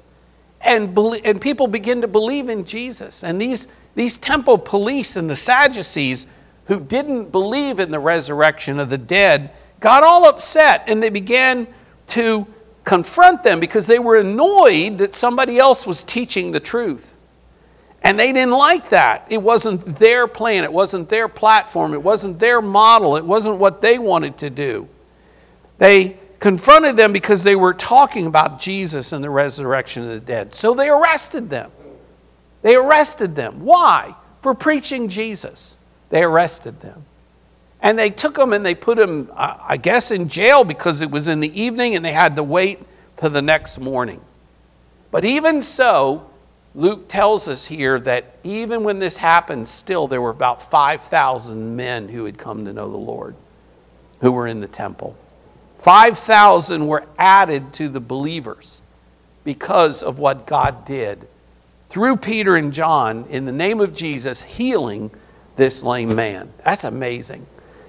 And, 0.61 0.97
and 1.25 1.41
people 1.41 1.67
begin 1.67 2.03
to 2.03 2.09
believe 2.09 2.49
in 2.49 2.65
Jesus. 2.65 3.25
And 3.25 3.41
these, 3.41 3.67
these 3.95 4.17
temple 4.17 4.59
police 4.59 5.17
and 5.17 5.29
the 5.29 5.37
Sadducees, 5.37 6.27
who 6.67 6.81
didn't 6.81 7.33
believe 7.33 7.81
in 7.81 7.91
the 7.91 7.99
resurrection 7.99 8.79
of 8.79 8.91
the 8.91 8.99
dead, 8.99 9.51
got 9.81 10.03
all 10.03 10.29
upset 10.29 10.85
and 10.87 11.03
they 11.03 11.11
began 11.11 11.67
to 12.09 12.47
confront 12.85 13.43
them 13.43 13.61
because 13.61 13.87
they 13.87 13.99
were 13.99 14.17
annoyed 14.17 14.99
that 14.99 15.15
somebody 15.15 15.59
else 15.59 15.87
was 15.87 16.03
teaching 16.03 16.53
the 16.53 16.61
truth. 16.61 17.15
And 18.03 18.19
they 18.19 18.33
didn't 18.33 18.53
like 18.53 18.89
that. 18.91 19.27
It 19.29 19.43
wasn't 19.43 19.97
their 19.97 20.27
plan, 20.27 20.65
it 20.65 20.73
wasn't 20.73 21.09
their 21.09 21.29
platform, 21.29 21.93
it 21.93 22.03
wasn't 22.03 22.39
their 22.39 22.63
model, 22.63 23.17
it 23.17 23.25
wasn't 23.25 23.59
what 23.59 23.83
they 23.83 23.99
wanted 23.99 24.39
to 24.39 24.51
do. 24.51 24.89
They 25.79 26.19
confronted 26.39 26.97
them 26.97 27.13
because 27.13 27.43
they 27.43 27.57
were 27.57 27.75
talking 27.75 28.27
about 28.27 28.59
Jesus 28.59 29.13
and 29.13 29.23
the 29.23 29.31
resurrection 29.31 30.05
of 30.05 30.11
the 30.11 30.21
dead. 30.21 30.55
So 30.55 30.75
they 30.75 30.89
arrested 30.89 31.51
them. 31.51 31.71
They 32.63 32.77
arrested 32.77 33.35
them. 33.37 33.65
Why? 33.65 34.15
For 34.43 34.55
preaching 34.55 35.09
Jesus. 35.09 35.77
They 36.11 36.23
arrested 36.23 36.81
them. 36.81 37.05
And 37.83 37.99
they 37.99 38.11
took 38.11 38.35
them 38.35 38.53
and 38.53 38.65
they 38.65 38.75
put 38.75 38.99
them, 38.99 39.31
I 39.35 39.79
guess, 39.79 40.11
in 40.11 40.29
jail 40.29 40.65
because 40.65 41.01
it 41.01 41.11
was 41.11 41.29
in 41.29 41.41
the 41.41 41.61
evening 41.61 41.97
and 41.97 42.05
they 42.05 42.13
had 42.13 42.37
to 42.37 42.43
wait 42.43 42.79
to 43.19 43.29
the 43.29 43.41
next 43.41 43.79
morning. 43.79 44.21
But 45.11 45.25
even 45.25 45.63
so, 45.63 46.31
Luke 46.75 47.09
tells 47.09 47.49
us 47.49 47.65
here 47.65 47.99
that 48.01 48.37
even 48.45 48.85
when 48.85 48.99
this 48.99 49.17
happened, 49.17 49.67
still 49.67 50.07
there 50.07 50.21
were 50.21 50.31
about 50.31 50.71
5,000 50.71 51.75
men 51.75 52.09
who 52.09 52.27
had 52.27 52.39
come 52.39 52.65
to 52.67 52.73
know 52.73 52.91
the 52.91 52.97
Lord 52.97 53.35
who 54.21 54.31
were 54.31 54.47
in 54.47 54.61
the 54.61 54.69
temple. 54.69 55.17
5,000 55.79 56.87
were 56.87 57.05
added 57.19 57.73
to 57.73 57.89
the 57.89 58.01
believers 58.01 58.83
because 59.45 60.03
of 60.03 60.19
what 60.19 60.47
God 60.47 60.85
did 60.85 61.27
through 61.91 62.17
Peter 62.17 62.57
and 62.57 62.73
John 62.73 63.27
in 63.29 63.45
the 63.45 63.53
name 63.53 63.81
of 63.81 63.95
Jesus, 63.95 64.43
healing 64.43 65.11
this 65.57 65.83
lame 65.83 66.15
man. 66.15 66.53
That's 66.65 66.85
amazing. 66.85 67.47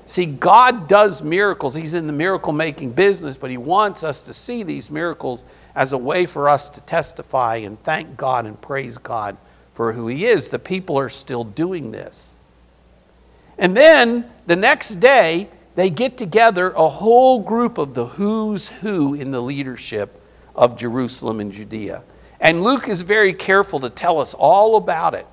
See, 0.07 0.25
God 0.25 0.87
does 0.87 1.21
miracles. 1.21 1.73
He's 1.73 1.93
in 1.93 2.07
the 2.07 2.13
miracle 2.13 2.51
making 2.51 2.91
business, 2.91 3.37
but 3.37 3.49
He 3.49 3.57
wants 3.57 4.03
us 4.03 4.21
to 4.23 4.33
see 4.33 4.63
these 4.63 4.91
miracles 4.91 5.43
as 5.75 5.93
a 5.93 5.97
way 5.97 6.25
for 6.25 6.49
us 6.49 6.67
to 6.69 6.81
testify 6.81 7.57
and 7.57 7.81
thank 7.83 8.17
God 8.17 8.45
and 8.45 8.59
praise 8.59 8.97
God 8.97 9.37
for 9.73 9.93
who 9.93 10.07
He 10.07 10.25
is. 10.25 10.49
The 10.49 10.59
people 10.59 10.99
are 10.99 11.07
still 11.07 11.43
doing 11.43 11.91
this. 11.91 12.33
And 13.57 13.77
then 13.77 14.29
the 14.47 14.55
next 14.55 14.99
day, 14.99 15.47
they 15.75 15.89
get 15.89 16.17
together 16.17 16.71
a 16.71 16.89
whole 16.89 17.39
group 17.39 17.77
of 17.77 17.93
the 17.93 18.07
who's 18.07 18.67
who 18.67 19.13
in 19.13 19.31
the 19.31 19.41
leadership 19.41 20.21
of 20.55 20.77
Jerusalem 20.77 21.39
and 21.39 21.51
Judea. 21.51 22.03
And 22.41 22.63
Luke 22.63 22.89
is 22.89 23.03
very 23.03 23.33
careful 23.33 23.79
to 23.79 23.89
tell 23.89 24.19
us 24.19 24.33
all 24.33 24.75
about 24.75 25.13
it. 25.13 25.27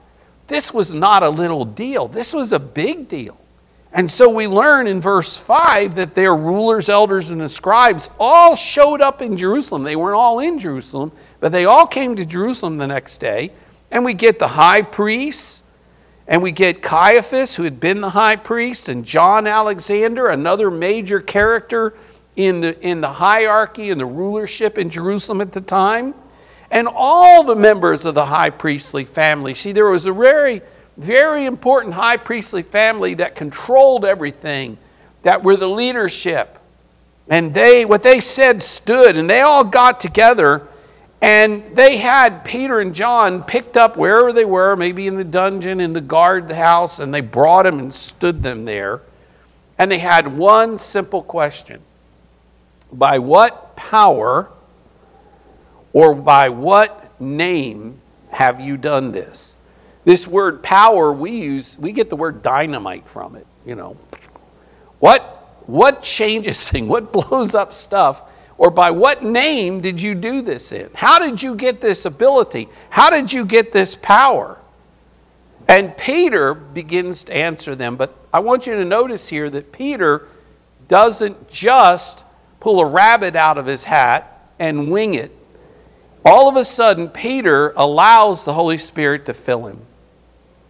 This 0.46 0.72
was 0.72 0.94
not 0.94 1.22
a 1.22 1.28
little 1.28 1.64
deal, 1.64 2.06
this 2.06 2.32
was 2.32 2.52
a 2.52 2.60
big 2.60 3.08
deal. 3.08 3.36
And 3.92 4.10
so 4.10 4.28
we 4.28 4.46
learn 4.46 4.86
in 4.86 5.00
verse 5.00 5.36
5 5.36 5.94
that 5.94 6.14
their 6.14 6.36
rulers, 6.36 6.90
elders, 6.90 7.30
and 7.30 7.40
the 7.40 7.48
scribes 7.48 8.10
all 8.20 8.54
showed 8.54 9.00
up 9.00 9.22
in 9.22 9.34
Jerusalem. 9.36 9.82
They 9.82 9.96
weren't 9.96 10.16
all 10.16 10.40
in 10.40 10.58
Jerusalem, 10.58 11.10
but 11.40 11.52
they 11.52 11.64
all 11.64 11.86
came 11.86 12.14
to 12.16 12.26
Jerusalem 12.26 12.76
the 12.76 12.86
next 12.86 13.18
day. 13.18 13.50
And 13.90 14.04
we 14.04 14.12
get 14.12 14.38
the 14.38 14.48
high 14.48 14.82
priests, 14.82 15.62
and 16.26 16.42
we 16.42 16.52
get 16.52 16.82
Caiaphas, 16.82 17.54
who 17.54 17.62
had 17.62 17.80
been 17.80 18.02
the 18.02 18.10
high 18.10 18.36
priest, 18.36 18.90
and 18.90 19.06
John 19.06 19.46
Alexander, 19.46 20.28
another 20.28 20.70
major 20.70 21.20
character 21.20 21.94
in 22.36 22.60
the, 22.60 22.78
in 22.86 23.00
the 23.00 23.08
hierarchy 23.08 23.90
and 23.90 23.98
the 23.98 24.06
rulership 24.06 24.76
in 24.76 24.90
Jerusalem 24.90 25.40
at 25.40 25.52
the 25.52 25.62
time, 25.62 26.14
and 26.70 26.88
all 26.90 27.44
the 27.44 27.56
members 27.56 28.04
of 28.04 28.14
the 28.14 28.26
high 28.26 28.50
priestly 28.50 29.04
family. 29.04 29.54
See, 29.54 29.72
there 29.72 29.90
was 29.90 30.06
a 30.06 30.12
very 30.12 30.62
very 30.98 31.46
important 31.46 31.94
high 31.94 32.16
priestly 32.16 32.62
family 32.62 33.14
that 33.14 33.36
controlled 33.36 34.04
everything, 34.04 34.76
that 35.22 35.42
were 35.42 35.56
the 35.56 35.68
leadership. 35.68 36.58
And 37.28 37.54
they, 37.54 37.84
what 37.84 38.02
they 38.02 38.20
said 38.20 38.62
stood, 38.62 39.16
and 39.16 39.30
they 39.30 39.40
all 39.40 39.62
got 39.62 40.00
together, 40.00 40.66
and 41.22 41.64
they 41.76 41.98
had 41.98 42.44
Peter 42.44 42.80
and 42.80 42.94
John 42.94 43.44
picked 43.44 43.76
up 43.76 43.96
wherever 43.96 44.32
they 44.32 44.44
were, 44.44 44.76
maybe 44.76 45.06
in 45.06 45.16
the 45.16 45.24
dungeon, 45.24 45.80
in 45.80 45.92
the 45.92 46.00
guard 46.00 46.50
house, 46.50 46.98
and 46.98 47.14
they 47.14 47.20
brought 47.20 47.62
them 47.62 47.78
and 47.78 47.94
stood 47.94 48.42
them 48.42 48.64
there. 48.64 49.00
And 49.78 49.92
they 49.92 49.98
had 49.98 50.36
one 50.36 50.78
simple 50.78 51.22
question 51.22 51.80
By 52.92 53.20
what 53.20 53.76
power 53.76 54.48
or 55.92 56.14
by 56.14 56.48
what 56.48 57.20
name 57.20 58.00
have 58.30 58.60
you 58.60 58.76
done 58.76 59.12
this? 59.12 59.56
This 60.04 60.26
word 60.26 60.62
power, 60.62 61.12
we 61.12 61.32
use, 61.32 61.76
we 61.78 61.92
get 61.92 62.08
the 62.08 62.16
word 62.16 62.42
dynamite 62.42 63.06
from 63.08 63.36
it, 63.36 63.46
you 63.66 63.74
know. 63.74 63.96
What, 65.00 65.22
what 65.66 66.02
changes 66.02 66.68
things? 66.70 66.88
What 66.88 67.12
blows 67.12 67.54
up 67.54 67.74
stuff? 67.74 68.22
Or 68.56 68.70
by 68.70 68.90
what 68.90 69.22
name 69.22 69.80
did 69.80 70.02
you 70.02 70.14
do 70.14 70.42
this 70.42 70.72
in? 70.72 70.90
How 70.92 71.18
did 71.18 71.42
you 71.42 71.54
get 71.54 71.80
this 71.80 72.06
ability? 72.06 72.68
How 72.90 73.08
did 73.08 73.32
you 73.32 73.44
get 73.44 73.72
this 73.72 73.94
power? 73.94 74.58
And 75.68 75.96
Peter 75.96 76.54
begins 76.54 77.22
to 77.24 77.36
answer 77.36 77.76
them, 77.76 77.96
but 77.96 78.16
I 78.32 78.40
want 78.40 78.66
you 78.66 78.74
to 78.74 78.84
notice 78.84 79.28
here 79.28 79.48
that 79.50 79.70
Peter 79.70 80.26
doesn't 80.88 81.48
just 81.48 82.24
pull 82.58 82.80
a 82.80 82.86
rabbit 82.86 83.36
out 83.36 83.58
of 83.58 83.66
his 83.66 83.84
hat 83.84 84.50
and 84.58 84.90
wing 84.90 85.14
it. 85.14 85.30
All 86.24 86.48
of 86.48 86.56
a 86.56 86.64
sudden, 86.64 87.08
Peter 87.08 87.72
allows 87.76 88.44
the 88.44 88.52
Holy 88.52 88.78
Spirit 88.78 89.26
to 89.26 89.34
fill 89.34 89.66
him. 89.66 89.80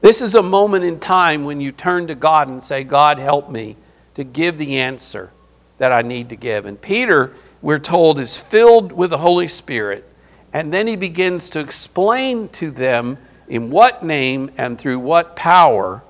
This 0.00 0.20
is 0.20 0.34
a 0.34 0.42
moment 0.42 0.84
in 0.84 1.00
time 1.00 1.44
when 1.44 1.60
you 1.60 1.72
turn 1.72 2.06
to 2.06 2.14
God 2.14 2.48
and 2.48 2.62
say, 2.62 2.84
God, 2.84 3.18
help 3.18 3.50
me 3.50 3.76
to 4.14 4.24
give 4.24 4.58
the 4.58 4.78
answer 4.78 5.30
that 5.78 5.92
I 5.92 6.02
need 6.02 6.28
to 6.30 6.36
give. 6.36 6.66
And 6.66 6.80
Peter, 6.80 7.32
we're 7.62 7.78
told, 7.78 8.20
is 8.20 8.38
filled 8.38 8.92
with 8.92 9.10
the 9.10 9.18
Holy 9.18 9.48
Spirit. 9.48 10.04
And 10.52 10.72
then 10.72 10.86
he 10.86 10.96
begins 10.96 11.50
to 11.50 11.60
explain 11.60 12.48
to 12.50 12.70
them 12.70 13.18
in 13.48 13.70
what 13.70 14.04
name 14.04 14.50
and 14.56 14.78
through 14.78 14.98
what 15.00 15.34
power 15.34 16.02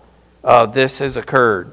uh, 0.45 0.67
this 0.67 0.99
has 0.99 1.17
occurred. 1.17 1.73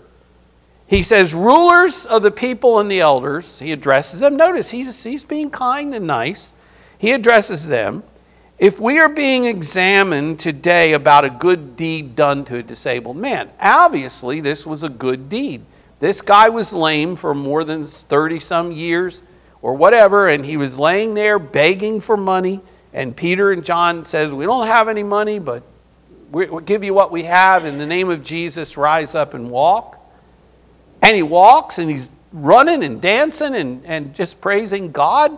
He 0.88 1.04
says, 1.04 1.34
Rulers 1.34 2.06
of 2.06 2.22
the 2.22 2.32
people 2.32 2.80
and 2.80 2.92
the 2.92 3.02
elders, 3.02 3.60
he 3.60 3.72
addresses 3.72 4.20
them. 4.20 4.36
Notice 4.36 4.70
he's, 4.70 5.04
he's 5.04 5.24
being 5.24 5.50
kind 5.50 5.96
and 5.96 6.06
nice. 6.06 6.54
He 7.06 7.12
addresses 7.12 7.68
them. 7.68 8.02
If 8.58 8.80
we 8.80 8.98
are 8.98 9.10
being 9.10 9.46
examined 9.46 10.40
today 10.40 10.94
about 10.94 11.24
a 11.24 11.30
good 11.30 11.78
deed 11.78 12.16
done 12.16 12.44
to 12.46 12.58
a 12.58 12.64
disabled 12.64 13.16
man, 13.16 13.52
obviously 13.60 14.42
this 14.42 14.66
was 14.66 14.82
a 14.82 14.90
good 14.90 15.30
deed. 15.30 15.64
This 16.00 16.24
guy 16.24 16.50
was 16.50 16.74
lame 16.74 17.16
for 17.16 17.36
more 17.36 17.64
than 17.64 17.86
30 17.86 18.40
some 18.40 18.72
years 18.72 19.22
or 19.62 19.76
whatever, 19.76 20.30
and 20.30 20.44
he 20.44 20.58
was 20.58 20.80
laying 20.80 21.14
there 21.14 21.38
begging 21.38 22.02
for 22.02 22.18
money. 22.18 22.60
And 22.92 23.16
Peter 23.16 23.52
and 23.52 23.64
John 23.64 24.04
says, 24.04 24.34
We 24.34 24.46
don't 24.46 24.66
have 24.66 24.88
any 24.88 25.04
money, 25.04 25.38
but 25.38 25.62
we'll 26.32 26.60
give 26.62 26.84
you 26.84 26.96
what 26.96 27.12
we 27.12 27.22
have. 27.22 27.66
In 27.66 27.78
the 27.78 27.86
name 27.86 28.10
of 28.10 28.24
Jesus, 28.24 28.78
rise 28.78 29.14
up 29.14 29.36
and 29.36 29.52
walk. 29.52 30.04
And 31.04 31.16
he 31.16 31.22
walks 31.22 31.78
and 31.78 31.88
he's 31.88 32.10
running 32.34 32.84
and 32.84 33.00
dancing 33.00 33.54
and, 33.54 33.86
and 33.86 34.16
just 34.16 34.42
praising 34.42 34.92
God 34.92 35.38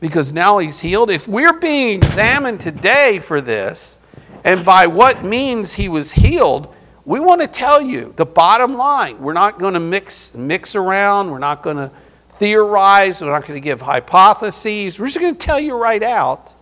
because 0.00 0.32
now 0.32 0.58
he's 0.58 0.80
healed. 0.80 1.10
If 1.10 1.28
we're 1.28 1.52
being 1.52 1.96
examined 1.96 2.60
today 2.60 3.18
for 3.18 3.40
this, 3.40 3.98
and 4.44 4.64
by 4.64 4.86
what 4.86 5.22
means 5.22 5.74
he 5.74 5.88
was 5.88 6.10
healed, 6.10 6.74
we 7.04 7.20
want 7.20 7.40
to 7.40 7.46
tell 7.46 7.80
you 7.80 8.12
the 8.16 8.26
bottom 8.26 8.76
line. 8.76 9.20
We're 9.20 9.32
not 9.32 9.58
going 9.58 9.74
to 9.74 9.80
mix, 9.80 10.34
mix 10.34 10.74
around. 10.74 11.30
We're 11.30 11.38
not 11.38 11.62
going 11.62 11.76
to 11.76 11.90
theorize. 12.34 13.20
We're 13.20 13.30
not 13.30 13.46
going 13.46 13.60
to 13.60 13.64
give 13.64 13.80
hypotheses. 13.80 14.98
We're 14.98 15.06
just 15.06 15.20
going 15.20 15.34
to 15.34 15.38
tell 15.38 15.60
you 15.60 15.76
right 15.76 16.02
out 16.02 16.54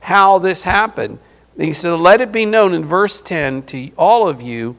how 0.00 0.38
this 0.38 0.62
happened. 0.62 1.18
And 1.56 1.64
he 1.64 1.72
said, 1.72 1.92
Let 1.92 2.20
it 2.20 2.32
be 2.32 2.44
known 2.44 2.74
in 2.74 2.84
verse 2.84 3.20
10 3.20 3.62
to 3.64 3.90
all 3.96 4.28
of 4.28 4.42
you 4.42 4.76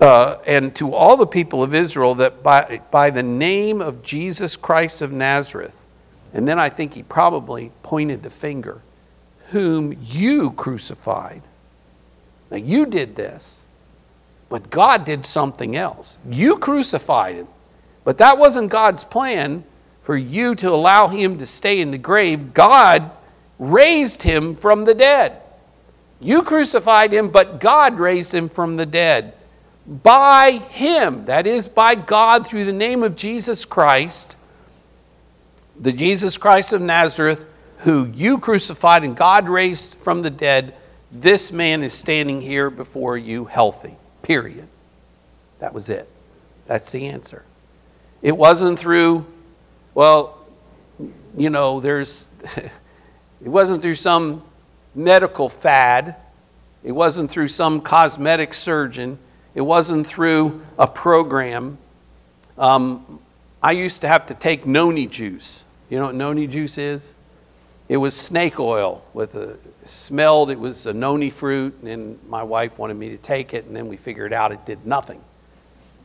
uh, 0.00 0.38
and 0.46 0.74
to 0.76 0.92
all 0.92 1.16
the 1.16 1.26
people 1.26 1.62
of 1.62 1.74
Israel 1.74 2.14
that 2.16 2.42
by, 2.42 2.80
by 2.90 3.10
the 3.10 3.22
name 3.22 3.80
of 3.80 4.02
Jesus 4.02 4.56
Christ 4.56 5.02
of 5.02 5.12
Nazareth, 5.12 5.76
and 6.34 6.46
then 6.46 6.58
I 6.58 6.68
think 6.68 6.92
he 6.92 7.04
probably 7.04 7.70
pointed 7.84 8.22
the 8.22 8.30
finger, 8.30 8.82
whom 9.50 9.96
you 10.02 10.50
crucified. 10.50 11.42
Now, 12.50 12.56
you 12.56 12.86
did 12.86 13.14
this, 13.14 13.64
but 14.48 14.68
God 14.68 15.04
did 15.04 15.24
something 15.24 15.76
else. 15.76 16.18
You 16.28 16.58
crucified 16.58 17.36
him, 17.36 17.48
but 18.02 18.18
that 18.18 18.36
wasn't 18.36 18.70
God's 18.70 19.04
plan 19.04 19.64
for 20.02 20.16
you 20.16 20.54
to 20.56 20.70
allow 20.70 21.06
him 21.06 21.38
to 21.38 21.46
stay 21.46 21.80
in 21.80 21.92
the 21.92 21.98
grave. 21.98 22.52
God 22.52 23.10
raised 23.58 24.22
him 24.22 24.56
from 24.56 24.84
the 24.84 24.94
dead. 24.94 25.40
You 26.20 26.42
crucified 26.42 27.12
him, 27.12 27.28
but 27.28 27.60
God 27.60 27.98
raised 27.98 28.34
him 28.34 28.48
from 28.48 28.76
the 28.76 28.86
dead. 28.86 29.34
By 29.86 30.52
him, 30.70 31.26
that 31.26 31.46
is, 31.46 31.68
by 31.68 31.94
God, 31.94 32.46
through 32.46 32.64
the 32.64 32.72
name 32.72 33.02
of 33.02 33.16
Jesus 33.16 33.64
Christ, 33.64 34.36
the 35.80 35.92
Jesus 35.92 36.36
Christ 36.38 36.72
of 36.72 36.80
Nazareth, 36.80 37.46
who 37.78 38.06
you 38.14 38.38
crucified 38.38 39.04
and 39.04 39.16
God 39.16 39.48
raised 39.48 39.96
from 39.98 40.22
the 40.22 40.30
dead, 40.30 40.74
this 41.12 41.52
man 41.52 41.82
is 41.82 41.92
standing 41.92 42.40
here 42.40 42.70
before 42.70 43.16
you 43.16 43.44
healthy. 43.44 43.96
Period. 44.22 44.66
That 45.58 45.74
was 45.74 45.88
it. 45.88 46.08
That's 46.66 46.90
the 46.90 47.06
answer. 47.06 47.44
It 48.22 48.36
wasn't 48.36 48.78
through, 48.78 49.26
well, 49.94 50.38
you 51.36 51.50
know, 51.50 51.80
there's. 51.80 52.28
It 53.44 53.50
wasn't 53.50 53.82
through 53.82 53.96
some 53.96 54.42
medical 54.94 55.50
fad. 55.50 56.16
It 56.82 56.92
wasn't 56.92 57.30
through 57.30 57.48
some 57.48 57.82
cosmetic 57.82 58.54
surgeon. 58.54 59.18
It 59.54 59.60
wasn't 59.60 60.06
through 60.06 60.62
a 60.78 60.86
program. 60.86 61.76
Um, 62.56 63.20
I 63.62 63.72
used 63.72 64.00
to 64.00 64.08
have 64.08 64.26
to 64.26 64.34
take 64.34 64.66
noni 64.66 65.06
juice. 65.06 65.63
You 65.90 65.98
know 65.98 66.06
what 66.06 66.14
noni 66.14 66.46
juice 66.46 66.78
is? 66.78 67.14
It 67.88 67.98
was 67.98 68.16
snake 68.16 68.58
oil 68.58 69.04
with 69.12 69.34
a 69.34 69.58
smelled. 69.84 70.50
It 70.50 70.58
was 70.58 70.86
a 70.86 70.92
noni 70.92 71.30
fruit, 71.30 71.82
and 71.82 72.18
my 72.28 72.42
wife 72.42 72.78
wanted 72.78 72.94
me 72.94 73.10
to 73.10 73.18
take 73.18 73.52
it, 73.52 73.66
and 73.66 73.76
then 73.76 73.88
we 73.88 73.96
figured 73.96 74.32
out 74.32 74.52
it 74.52 74.64
did 74.64 74.86
nothing. 74.86 75.20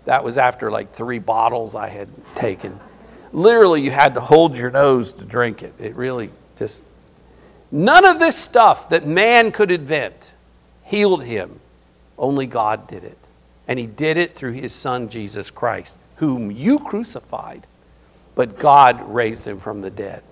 That 0.06 0.24
was 0.24 0.38
after 0.38 0.70
like 0.72 0.94
three 0.94 1.20
bottles 1.20 1.76
I 1.76 1.88
had 1.88 2.10
taken. 2.36 2.80
Literally, 3.32 3.82
you 3.82 3.92
had 3.92 4.16
to 4.16 4.22
hold 4.22 4.58
your 4.58 4.72
nose 4.72 5.14
to 5.14 5.26
drink 5.26 5.64
it. 5.64 5.74
It 5.80 5.96
really 5.96 6.32
just 6.58 6.82
None 7.72 8.06
of 8.06 8.20
this 8.20 8.36
stuff 8.36 8.90
that 8.90 9.06
man 9.06 9.52
could 9.52 9.72
invent 9.72 10.34
healed 10.84 11.24
him. 11.24 11.60
Only 12.18 12.48
God 12.48 12.88
did 12.88 13.04
it. 13.04 13.18
And 13.68 13.78
he 13.78 13.86
did 13.86 14.18
it 14.18 14.36
through 14.36 14.54
his 14.54 14.74
son, 14.74 15.10
Jesus 15.10 15.52
Christ, 15.52 15.96
whom 16.16 16.50
you 16.50 16.80
crucified, 16.80 17.68
but 18.36 18.58
God 18.58 19.14
raised 19.14 19.46
him 19.46 19.60
from 19.60 19.82
the 19.82 19.90
dead. 19.90 20.24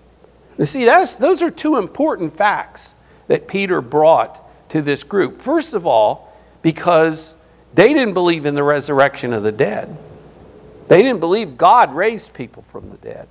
You 0.58 0.66
see, 0.66 0.86
that's, 0.86 1.18
those 1.18 1.42
are 1.42 1.52
two 1.52 1.78
important 1.78 2.34
facts 2.34 2.96
that 3.28 3.48
Peter 3.48 3.82
brought 3.82 4.44
to 4.70 4.82
this 4.82 5.04
group. 5.04 5.42
First 5.42 5.74
of 5.74 5.86
all, 5.86 6.34
because 6.62 7.36
they 7.74 7.94
didn't 7.94 8.14
believe 8.14 8.46
in 8.46 8.56
the 8.56 8.64
resurrection 8.64 9.34
of 9.34 9.44
the 9.44 9.52
dead, 9.52 9.96
they 10.88 11.02
didn't 11.02 11.20
believe 11.20 11.58
God 11.58 11.94
raised 11.94 12.34
people 12.34 12.64
from 12.64 12.90
the 12.90 12.98
dead. 12.98 13.28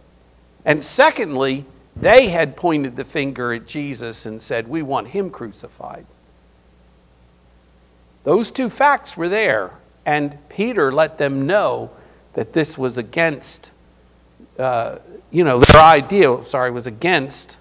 And 0.64 0.83
secondly, 0.83 1.64
they 1.96 2.29
had 2.29 2.57
pointed 2.57 2.96
the 2.96 3.05
finger 3.05 3.52
at 3.52 3.66
Jesus 3.66 4.26
and 4.26 4.40
said, 4.40 4.68
We 4.68 4.83
want 4.83 5.09
him 5.09 5.31
crucified. 5.31 6.07
Those 8.24 8.50
two 8.50 8.68
facts 8.68 9.16
were 9.16 9.29
there, 9.29 9.70
and 10.05 10.37
Peter 10.48 10.92
let 10.92 11.16
them 11.16 11.46
know 11.46 11.90
that 12.35 12.52
this 12.52 12.76
was 12.76 12.98
against, 12.98 13.70
you 15.31 15.44
know, 15.44 15.61
their 15.61 15.83
idea, 15.83 16.44
sorry, 16.44 16.70
was 16.70 16.87
against, 16.87 17.59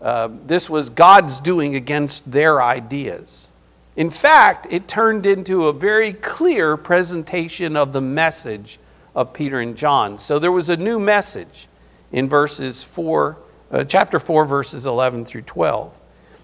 uh, 0.00 0.28
this 0.46 0.68
was 0.70 0.90
God's 0.90 1.40
doing 1.40 1.76
against 1.76 2.30
their 2.30 2.62
ideas. 2.62 3.50
In 3.96 4.10
fact, 4.10 4.66
it 4.70 4.88
turned 4.88 5.26
into 5.26 5.68
a 5.68 5.72
very 5.72 6.12
clear 6.12 6.76
presentation 6.76 7.76
of 7.76 7.92
the 7.92 8.00
message 8.00 8.78
of 9.14 9.32
Peter 9.32 9.60
and 9.60 9.76
John. 9.76 10.18
So 10.18 10.38
there 10.38 10.52
was 10.52 10.68
a 10.68 10.76
new 10.76 10.98
message 10.98 11.68
in 12.12 12.28
verses 12.28 12.82
4 12.82 13.38
uh, 13.74 13.82
chapter 13.82 14.20
4, 14.20 14.44
verses 14.44 14.86
11 14.86 15.24
through 15.24 15.42
12. 15.42 15.92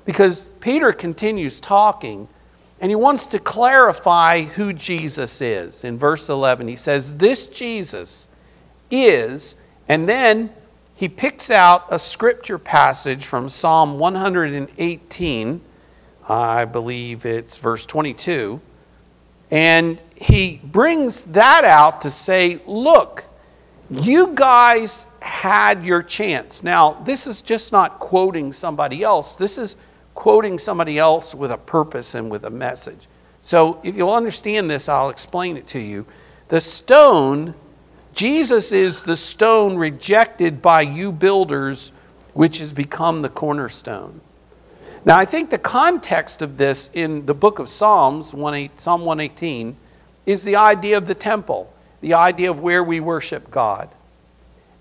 Because 0.04 0.48
Peter 0.60 0.92
continues 0.92 1.60
talking 1.60 2.26
and 2.80 2.90
he 2.90 2.96
wants 2.96 3.28
to 3.28 3.38
clarify 3.38 4.42
who 4.42 4.72
Jesus 4.72 5.40
is. 5.40 5.84
In 5.84 5.98
verse 5.98 6.28
11, 6.28 6.66
he 6.66 6.76
says, 6.76 7.16
This 7.16 7.46
Jesus 7.46 8.26
is, 8.90 9.56
and 9.88 10.08
then 10.08 10.50
he 10.94 11.08
picks 11.08 11.50
out 11.50 11.86
a 11.90 11.98
scripture 11.98 12.58
passage 12.58 13.24
from 13.24 13.48
Psalm 13.48 13.98
118. 13.98 15.60
I 16.28 16.64
believe 16.64 17.24
it's 17.24 17.56
verse 17.56 17.86
22. 17.86 18.60
And 19.50 19.98
he 20.14 20.60
brings 20.64 21.24
that 21.26 21.64
out 21.64 22.02
to 22.02 22.10
say, 22.10 22.60
Look, 22.66 23.24
you 23.90 24.32
guys 24.34 25.06
had 25.20 25.84
your 25.84 26.02
chance. 26.02 26.62
Now, 26.62 26.92
this 27.04 27.26
is 27.26 27.42
just 27.42 27.72
not 27.72 27.98
quoting 27.98 28.52
somebody 28.52 29.02
else, 29.02 29.36
this 29.36 29.58
is 29.58 29.76
quoting 30.14 30.58
somebody 30.58 30.98
else 30.98 31.34
with 31.34 31.50
a 31.52 31.58
purpose 31.58 32.14
and 32.14 32.30
with 32.30 32.44
a 32.44 32.50
message. 32.50 33.08
So, 33.42 33.80
if 33.82 33.96
you'll 33.96 34.12
understand 34.12 34.70
this, 34.70 34.88
I'll 34.88 35.10
explain 35.10 35.56
it 35.56 35.66
to 35.68 35.80
you. 35.80 36.04
The 36.48 36.60
stone, 36.60 37.54
Jesus 38.14 38.72
is 38.72 39.02
the 39.02 39.16
stone 39.16 39.76
rejected 39.76 40.60
by 40.60 40.82
you 40.82 41.12
builders, 41.12 41.92
which 42.34 42.58
has 42.58 42.72
become 42.72 43.22
the 43.22 43.28
cornerstone. 43.28 44.20
Now, 45.04 45.18
I 45.18 45.24
think 45.24 45.50
the 45.50 45.58
context 45.58 46.42
of 46.42 46.56
this 46.56 46.90
in 46.92 47.24
the 47.24 47.34
book 47.34 47.58
of 47.58 47.68
Psalms, 47.68 48.30
Psalm 48.30 49.04
118, 49.04 49.76
is 50.26 50.44
the 50.44 50.56
idea 50.56 50.98
of 50.98 51.06
the 51.06 51.14
temple 51.14 51.72
the 52.00 52.14
idea 52.14 52.50
of 52.50 52.60
where 52.60 52.82
we 52.82 53.00
worship 53.00 53.50
God. 53.50 53.88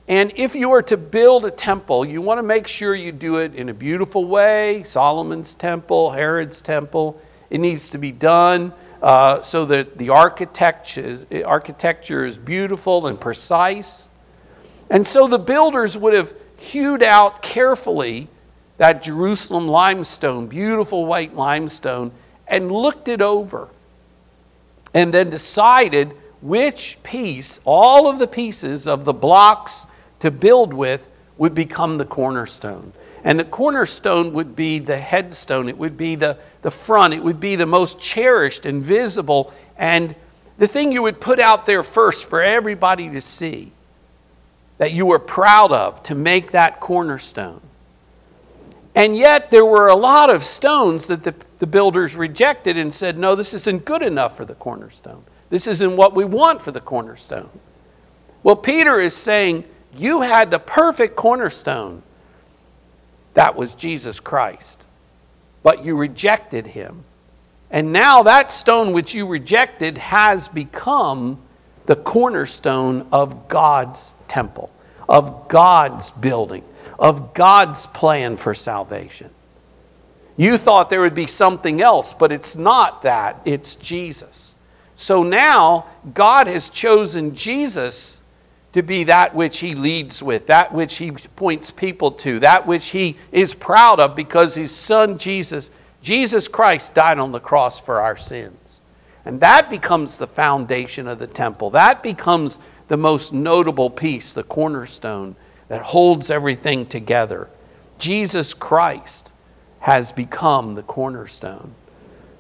And 0.07 0.33
if 0.35 0.55
you 0.55 0.71
are 0.71 0.81
to 0.83 0.97
build 0.97 1.45
a 1.45 1.51
temple, 1.51 2.05
you 2.05 2.21
want 2.21 2.39
to 2.39 2.43
make 2.43 2.67
sure 2.67 2.95
you 2.95 3.11
do 3.11 3.37
it 3.37 3.53
in 3.53 3.69
a 3.69 3.73
beautiful 3.73 4.25
way 4.25 4.83
Solomon's 4.83 5.53
temple, 5.53 6.11
Herod's 6.11 6.61
temple. 6.61 7.21
It 7.49 7.59
needs 7.59 7.89
to 7.91 7.97
be 7.97 8.11
done 8.11 8.73
uh, 9.01 9.41
so 9.41 9.65
that 9.65 9.97
the 9.97 10.09
architecture, 10.09 11.25
architecture 11.45 12.25
is 12.25 12.37
beautiful 12.37 13.07
and 13.07 13.19
precise. 13.19 14.09
And 14.89 15.05
so 15.05 15.27
the 15.27 15.39
builders 15.39 15.97
would 15.97 16.13
have 16.13 16.33
hewed 16.57 17.03
out 17.03 17.41
carefully 17.41 18.27
that 18.77 19.03
Jerusalem 19.03 19.67
limestone, 19.67 20.47
beautiful 20.47 21.05
white 21.05 21.35
limestone, 21.35 22.11
and 22.47 22.71
looked 22.71 23.07
it 23.07 23.21
over. 23.21 23.69
And 24.93 25.13
then 25.13 25.29
decided 25.29 26.13
which 26.41 26.97
piece, 27.03 27.59
all 27.65 28.07
of 28.07 28.19
the 28.19 28.27
pieces 28.27 28.87
of 28.87 29.05
the 29.05 29.13
blocks 29.13 29.85
to 30.21 30.31
build 30.31 30.73
with, 30.73 31.07
would 31.37 31.53
become 31.53 31.97
the 31.97 32.05
cornerstone. 32.05 32.91
And 33.29 33.39
the 33.39 33.45
cornerstone 33.45 34.33
would 34.33 34.55
be 34.55 34.79
the 34.79 34.97
headstone, 34.97 35.69
it 35.69 35.77
would 35.77 35.95
be 35.95 36.15
the, 36.15 36.35
the 36.63 36.71
front, 36.71 37.13
it 37.13 37.23
would 37.23 37.39
be 37.39 37.55
the 37.55 37.67
most 37.67 37.99
cherished 37.99 38.65
and 38.65 38.81
visible, 38.81 39.53
and 39.77 40.15
the 40.57 40.67
thing 40.67 40.91
you 40.91 41.03
would 41.03 41.21
put 41.21 41.39
out 41.39 41.67
there 41.67 41.83
first 41.83 42.27
for 42.27 42.41
everybody 42.41 43.07
to 43.11 43.21
see 43.21 43.71
that 44.79 44.93
you 44.93 45.05
were 45.05 45.19
proud 45.19 45.71
of 45.71 46.01
to 46.01 46.15
make 46.15 46.53
that 46.53 46.79
cornerstone. 46.79 47.61
And 48.95 49.15
yet, 49.15 49.51
there 49.51 49.63
were 49.63 49.89
a 49.89 49.95
lot 49.95 50.31
of 50.31 50.43
stones 50.43 51.05
that 51.05 51.23
the, 51.23 51.35
the 51.59 51.67
builders 51.67 52.15
rejected 52.15 52.77
and 52.77 52.91
said, 52.91 53.15
No, 53.15 53.35
this 53.35 53.53
isn't 53.53 53.85
good 53.85 54.01
enough 54.01 54.37
for 54.37 54.43
the 54.43 54.55
cornerstone. 54.55 55.23
This 55.51 55.67
isn't 55.67 55.95
what 55.95 56.15
we 56.15 56.25
want 56.25 56.63
for 56.63 56.71
the 56.71 56.81
cornerstone. 56.81 57.51
Well, 58.41 58.55
Peter 58.55 58.99
is 58.99 59.15
saying, 59.15 59.65
You 59.95 60.21
had 60.21 60.49
the 60.49 60.57
perfect 60.57 61.15
cornerstone. 61.15 62.01
That 63.33 63.55
was 63.55 63.75
Jesus 63.75 64.19
Christ. 64.19 64.83
But 65.63 65.85
you 65.85 65.95
rejected 65.95 66.67
him. 66.67 67.03
And 67.71 67.93
now 67.93 68.23
that 68.23 68.51
stone 68.51 68.93
which 68.93 69.13
you 69.13 69.27
rejected 69.27 69.97
has 69.97 70.47
become 70.47 71.39
the 71.85 71.95
cornerstone 71.95 73.07
of 73.11 73.47
God's 73.47 74.13
temple, 74.27 74.71
of 75.07 75.47
God's 75.47 76.11
building, 76.11 76.63
of 76.97 77.33
God's 77.33 77.85
plan 77.87 78.37
for 78.37 78.53
salvation. 78.53 79.29
You 80.37 80.57
thought 80.57 80.89
there 80.89 81.01
would 81.01 81.15
be 81.15 81.27
something 81.27 81.81
else, 81.81 82.13
but 82.13 82.31
it's 82.31 82.55
not 82.55 83.01
that, 83.01 83.41
it's 83.45 83.75
Jesus. 83.75 84.55
So 84.95 85.23
now 85.23 85.85
God 86.13 86.47
has 86.47 86.69
chosen 86.69 87.35
Jesus 87.35 88.18
to 88.73 88.83
be 88.83 89.03
that 89.05 89.33
which 89.33 89.59
he 89.59 89.73
leads 89.73 90.21
with, 90.21 90.47
that 90.47 90.71
which 90.73 90.97
he 90.97 91.11
points 91.11 91.71
people 91.71 92.11
to, 92.11 92.39
that 92.39 92.65
which 92.67 92.89
he 92.89 93.17
is 93.31 93.53
proud 93.53 93.99
of 93.99 94.15
because 94.15 94.53
his 94.53 94.73
son 94.73 95.17
Jesus, 95.17 95.71
Jesus 96.01 96.47
Christ, 96.47 96.93
died 96.93 97.19
on 97.19 97.31
the 97.31 97.39
cross 97.39 97.79
for 97.79 97.99
our 97.99 98.15
sins. 98.15 98.81
And 99.25 99.39
that 99.41 99.69
becomes 99.69 100.17
the 100.17 100.27
foundation 100.27 101.07
of 101.07 101.19
the 101.19 101.27
temple. 101.27 101.71
That 101.71 102.03
becomes 102.03 102.59
the 102.87 102.97
most 102.97 103.33
notable 103.33 103.89
piece, 103.89 104.33
the 104.33 104.43
cornerstone 104.43 105.35
that 105.67 105.81
holds 105.81 106.31
everything 106.31 106.85
together. 106.85 107.49
Jesus 107.97 108.53
Christ 108.53 109.31
has 109.79 110.11
become 110.11 110.75
the 110.75 110.83
cornerstone. 110.83 111.73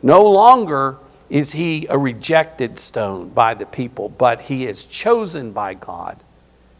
No 0.01 0.23
longer 0.23 0.97
is 1.29 1.51
he 1.51 1.85
a 1.89 1.97
rejected 1.97 2.79
stone 2.79 3.29
by 3.29 3.53
the 3.53 3.65
people, 3.65 4.09
but 4.09 4.41
he 4.41 4.65
is 4.65 4.85
chosen 4.85 5.51
by 5.51 5.75
God 5.75 6.19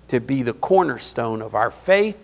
to 0.08 0.20
be 0.20 0.42
the 0.42 0.54
cornerstone 0.54 1.42
of 1.42 1.54
our 1.54 1.70
faith, 1.70 2.18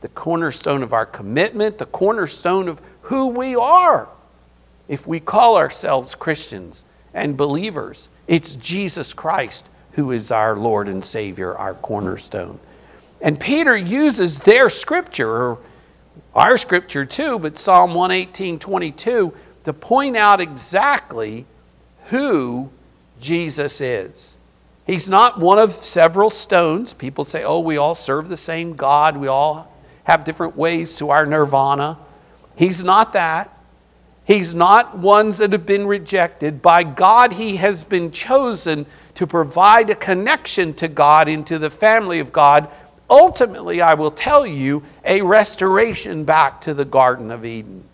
the 0.00 0.08
cornerstone 0.08 0.82
of 0.82 0.92
our 0.92 1.06
commitment, 1.06 1.78
the 1.78 1.86
cornerstone 1.86 2.68
of 2.68 2.80
who 3.02 3.26
we 3.26 3.56
are. 3.56 4.08
If 4.88 5.06
we 5.06 5.20
call 5.20 5.56
ourselves 5.56 6.14
Christians 6.14 6.84
and 7.14 7.36
believers, 7.36 8.08
it's 8.28 8.54
Jesus 8.56 9.12
Christ 9.12 9.66
who 9.92 10.12
is 10.12 10.30
our 10.30 10.56
Lord 10.56 10.88
and 10.88 11.04
Savior, 11.04 11.56
our 11.56 11.74
cornerstone. 11.74 12.58
And 13.20 13.38
Peter 13.38 13.76
uses 13.76 14.40
their 14.40 14.68
scripture, 14.68 15.30
or 15.30 15.58
our 16.34 16.56
scripture 16.58 17.04
too, 17.04 17.38
but 17.38 17.58
Psalm 17.58 17.94
118 17.94 18.58
22, 18.58 19.32
to 19.64 19.72
point 19.72 20.16
out 20.16 20.40
exactly 20.40 21.46
who 22.06 22.70
Jesus 23.20 23.80
is. 23.80 24.38
He's 24.86 25.08
not 25.08 25.38
one 25.38 25.58
of 25.58 25.72
several 25.72 26.28
stones. 26.28 26.92
People 26.92 27.24
say, 27.24 27.44
oh, 27.44 27.60
we 27.60 27.76
all 27.76 27.94
serve 27.94 28.28
the 28.28 28.36
same 28.36 28.74
God, 28.74 29.16
we 29.16 29.28
all 29.28 29.72
have 30.04 30.24
different 30.24 30.56
ways 30.56 30.96
to 30.96 31.10
our 31.10 31.24
nirvana. 31.24 31.98
He's 32.56 32.82
not 32.82 33.12
that. 33.12 33.56
He's 34.24 34.54
not 34.54 34.98
ones 34.98 35.38
that 35.38 35.52
have 35.52 35.66
been 35.66 35.86
rejected. 35.86 36.62
By 36.62 36.84
God, 36.84 37.32
He 37.32 37.56
has 37.56 37.82
been 37.82 38.10
chosen 38.10 38.86
to 39.14 39.26
provide 39.26 39.90
a 39.90 39.94
connection 39.94 40.74
to 40.74 40.88
God 40.88 41.28
into 41.28 41.58
the 41.58 41.70
family 41.70 42.18
of 42.20 42.32
God. 42.32 42.68
Ultimately, 43.10 43.80
I 43.80 43.94
will 43.94 44.10
tell 44.10 44.46
you, 44.46 44.82
a 45.04 45.22
restoration 45.22 46.24
back 46.24 46.60
to 46.62 46.74
the 46.74 46.84
Garden 46.84 47.30
of 47.30 47.44
Eden, 47.44 47.84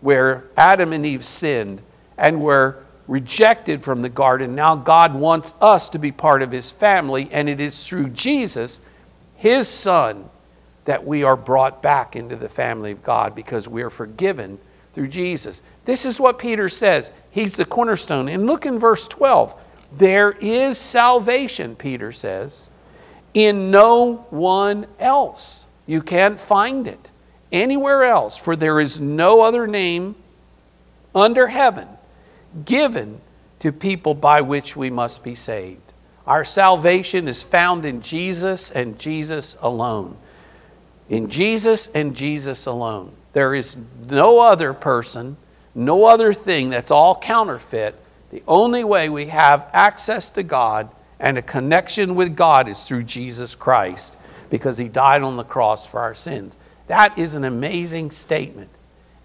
where 0.00 0.44
Adam 0.56 0.92
and 0.92 1.04
Eve 1.04 1.24
sinned 1.24 1.82
and 2.16 2.40
were 2.40 2.83
rejected 3.06 3.82
from 3.82 4.02
the 4.02 4.08
garden. 4.08 4.54
Now 4.54 4.76
God 4.76 5.14
wants 5.14 5.52
us 5.60 5.88
to 5.90 5.98
be 5.98 6.12
part 6.12 6.42
of 6.42 6.50
his 6.50 6.70
family, 6.72 7.28
and 7.32 7.48
it 7.48 7.60
is 7.60 7.86
through 7.86 8.10
Jesus, 8.10 8.80
his 9.36 9.68
son, 9.68 10.28
that 10.84 11.04
we 11.04 11.22
are 11.22 11.36
brought 11.36 11.82
back 11.82 12.16
into 12.16 12.36
the 12.36 12.48
family 12.48 12.92
of 12.92 13.02
God 13.02 13.34
because 13.34 13.68
we 13.68 13.82
are 13.82 13.90
forgiven 13.90 14.58
through 14.92 15.08
Jesus. 15.08 15.62
This 15.84 16.04
is 16.04 16.20
what 16.20 16.38
Peter 16.38 16.68
says. 16.68 17.10
He's 17.30 17.56
the 17.56 17.64
cornerstone. 17.64 18.28
And 18.28 18.46
look 18.46 18.66
in 18.66 18.78
verse 18.78 19.08
12. 19.08 19.54
There 19.96 20.32
is 20.32 20.78
salvation, 20.78 21.76
Peter 21.76 22.12
says, 22.12 22.70
in 23.32 23.70
no 23.70 24.26
one 24.30 24.86
else. 24.98 25.66
You 25.86 26.02
can't 26.02 26.38
find 26.38 26.86
it 26.86 27.10
anywhere 27.52 28.04
else, 28.04 28.36
for 28.36 28.56
there 28.56 28.80
is 28.80 28.98
no 28.98 29.40
other 29.40 29.66
name 29.66 30.14
under 31.14 31.46
heaven 31.46 31.88
given 32.64 33.20
to 33.60 33.72
people 33.72 34.14
by 34.14 34.40
which 34.40 34.76
we 34.76 34.90
must 34.90 35.22
be 35.22 35.34
saved. 35.34 35.80
Our 36.26 36.44
salvation 36.44 37.28
is 37.28 37.42
found 37.42 37.84
in 37.84 38.00
Jesus 38.00 38.70
and 38.70 38.98
Jesus 38.98 39.56
alone. 39.60 40.16
In 41.08 41.28
Jesus 41.28 41.88
and 41.88 42.16
Jesus 42.16 42.66
alone. 42.66 43.12
There 43.32 43.54
is 43.54 43.76
no 44.08 44.38
other 44.38 44.72
person, 44.72 45.36
no 45.74 46.04
other 46.06 46.32
thing 46.32 46.70
that's 46.70 46.90
all 46.90 47.18
counterfeit. 47.18 47.94
The 48.30 48.42
only 48.48 48.84
way 48.84 49.08
we 49.08 49.26
have 49.26 49.68
access 49.72 50.30
to 50.30 50.42
God 50.42 50.88
and 51.20 51.36
a 51.36 51.42
connection 51.42 52.14
with 52.14 52.36
God 52.36 52.68
is 52.68 52.84
through 52.84 53.04
Jesus 53.04 53.54
Christ 53.54 54.16
because 54.50 54.78
he 54.78 54.88
died 54.88 55.22
on 55.22 55.36
the 55.36 55.44
cross 55.44 55.86
for 55.86 56.00
our 56.00 56.14
sins. 56.14 56.56
That 56.86 57.18
is 57.18 57.34
an 57.34 57.44
amazing 57.44 58.10
statement. 58.10 58.70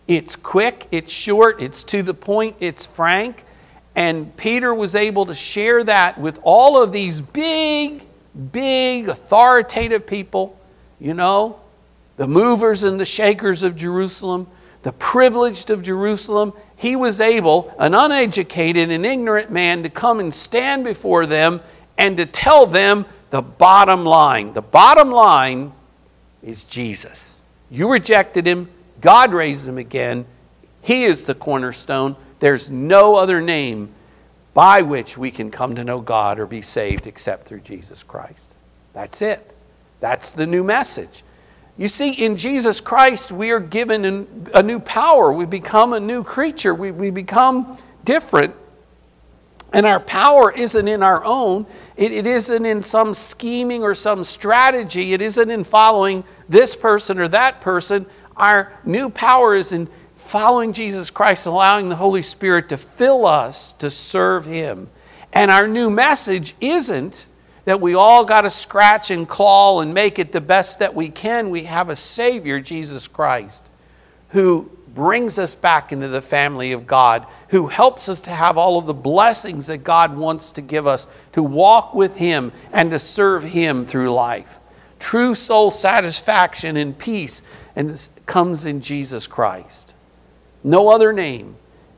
It's 0.09 0.35
quick, 0.35 0.87
it's 0.89 1.13
short, 1.13 1.61
it's 1.61 1.83
to 1.83 2.01
the 2.01 2.15
point, 2.15 2.55
it's 2.59 2.87
frank. 2.87 3.43
And 3.95 4.35
Peter 4.37 4.73
was 4.73 4.95
able 4.95 5.27
to 5.27 5.35
share 5.35 5.83
that 5.83 6.19
with 6.19 6.39
all 6.41 6.81
of 6.81 6.91
these 6.91 7.21
big, 7.21 8.03
big, 8.51 9.07
authoritative 9.07 10.07
people, 10.07 10.59
you 10.99 11.13
know, 11.13 11.59
the 12.17 12.27
movers 12.27 12.81
and 12.81 12.99
the 12.99 13.05
shakers 13.05 13.61
of 13.61 13.75
Jerusalem, 13.75 14.47
the 14.81 14.93
privileged 14.93 15.69
of 15.69 15.83
Jerusalem. 15.83 16.53
He 16.75 16.95
was 16.95 17.21
able, 17.21 17.71
an 17.77 17.93
uneducated 17.93 18.89
and 18.89 19.05
ignorant 19.05 19.51
man, 19.51 19.83
to 19.83 19.89
come 19.91 20.19
and 20.19 20.33
stand 20.33 20.85
before 20.85 21.27
them 21.27 21.61
and 21.99 22.17
to 22.17 22.25
tell 22.25 22.65
them 22.65 23.05
the 23.29 23.43
bottom 23.43 24.05
line. 24.05 24.53
The 24.53 24.63
bottom 24.63 25.11
line 25.11 25.71
is 26.41 26.63
Jesus. 26.63 27.41
You 27.69 27.91
rejected 27.91 28.47
him, 28.47 28.69
God 29.01 29.33
raised 29.33 29.67
him 29.67 29.77
again. 29.77 30.25
He 30.81 31.03
is 31.03 31.23
the 31.23 31.35
cornerstone. 31.35 32.15
There's 32.39 32.69
no 32.69 33.15
other 33.15 33.41
name 33.41 33.89
by 34.53 34.81
which 34.81 35.17
we 35.17 35.31
can 35.31 35.51
come 35.51 35.75
to 35.75 35.83
know 35.83 36.01
God 36.01 36.39
or 36.39 36.45
be 36.45 36.61
saved 36.61 37.07
except 37.07 37.45
through 37.45 37.61
Jesus 37.61 38.03
Christ. 38.03 38.55
That's 38.93 39.21
it. 39.21 39.55
That's 39.99 40.31
the 40.31 40.47
new 40.47 40.63
message. 40.63 41.23
You 41.77 41.87
see, 41.87 42.11
in 42.11 42.35
Jesus 42.35 42.81
Christ, 42.81 43.31
we 43.31 43.51
are 43.51 43.59
given 43.59 44.27
a 44.53 44.61
new 44.61 44.79
power. 44.79 45.31
We 45.31 45.45
become 45.45 45.93
a 45.93 45.99
new 45.99 46.23
creature. 46.23 46.73
We, 46.73 46.91
we 46.91 47.09
become 47.09 47.77
different. 48.03 48.53
And 49.71 49.85
our 49.85 49.99
power 49.99 50.51
isn't 50.51 50.87
in 50.87 51.03
our 51.03 51.23
own, 51.23 51.65
it, 51.95 52.11
it 52.11 52.25
isn't 52.25 52.65
in 52.65 52.81
some 52.81 53.13
scheming 53.13 53.83
or 53.83 53.93
some 53.93 54.23
strategy, 54.23 55.13
it 55.13 55.21
isn't 55.21 55.49
in 55.49 55.63
following 55.63 56.23
this 56.49 56.75
person 56.75 57.19
or 57.19 57.27
that 57.27 57.61
person. 57.61 58.05
Our 58.39 58.71
new 58.85 59.09
power 59.09 59.53
is 59.53 59.73
in 59.73 59.89
following 60.15 60.73
Jesus 60.73 61.11
Christ, 61.11 61.45
allowing 61.45 61.89
the 61.89 61.95
Holy 61.95 62.21
Spirit 62.21 62.69
to 62.69 62.77
fill 62.77 63.25
us 63.25 63.73
to 63.73 63.91
serve 63.91 64.45
Him. 64.45 64.89
And 65.33 65.51
our 65.51 65.67
new 65.67 65.89
message 65.89 66.55
isn't 66.61 67.27
that 67.65 67.81
we 67.81 67.93
all 67.93 68.23
got 68.23 68.41
to 68.41 68.49
scratch 68.49 69.11
and 69.11 69.27
claw 69.27 69.81
and 69.81 69.93
make 69.93 70.17
it 70.17 70.31
the 70.31 70.41
best 70.41 70.79
that 70.79 70.95
we 70.95 71.09
can. 71.09 71.49
We 71.49 71.63
have 71.63 71.89
a 71.89 71.95
Savior, 71.95 72.59
Jesus 72.59 73.07
Christ, 73.07 73.63
who 74.29 74.71
brings 74.95 75.37
us 75.37 75.53
back 75.53 75.91
into 75.91 76.07
the 76.07 76.21
family 76.21 76.71
of 76.71 76.87
God, 76.87 77.27
who 77.49 77.67
helps 77.67 78.09
us 78.09 78.21
to 78.21 78.31
have 78.31 78.57
all 78.57 78.77
of 78.77 78.85
the 78.85 78.93
blessings 78.93 79.67
that 79.67 79.83
God 79.83 80.15
wants 80.15 80.51
to 80.53 80.61
give 80.61 80.87
us, 80.87 81.07
to 81.33 81.43
walk 81.43 81.93
with 81.93 82.15
Him 82.15 82.51
and 82.71 82.89
to 82.91 82.99
serve 82.99 83.43
Him 83.43 83.85
through 83.85 84.13
life. 84.13 84.59
True 84.99 85.33
soul 85.33 85.71
satisfaction 85.71 86.75
and 86.75 86.97
peace 86.97 87.41
and 87.79 87.89
this 87.89 88.09
comes 88.25 88.65
in 88.65 88.81
Jesus 88.81 89.25
Christ. 89.25 89.93
No 90.65 90.89
other 90.89 91.13
name. 91.13 91.55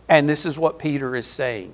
And 0.10 0.30
this 0.30 0.46
is 0.46 0.60
what 0.60 0.78
Peter 0.78 1.16
is 1.16 1.26
saying. 1.26 1.74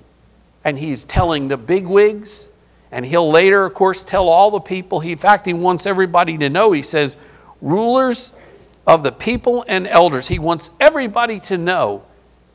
And 0.64 0.78
he's 0.78 1.04
telling 1.04 1.46
the 1.46 1.58
bigwigs, 1.58 2.48
and 2.90 3.04
he'll 3.04 3.30
later, 3.30 3.66
of 3.66 3.74
course, 3.74 4.02
tell 4.02 4.30
all 4.30 4.50
the 4.50 4.60
people. 4.60 4.98
He, 4.98 5.12
in 5.12 5.18
fact, 5.18 5.44
he 5.44 5.52
wants 5.52 5.86
everybody 5.86 6.38
to 6.38 6.48
know. 6.48 6.72
He 6.72 6.80
says, 6.80 7.18
rulers 7.60 8.32
of 8.86 9.02
the 9.02 9.12
people 9.12 9.66
and 9.68 9.86
elders. 9.86 10.26
He 10.26 10.38
wants 10.38 10.70
everybody 10.80 11.38
to 11.40 11.58
know 11.58 12.02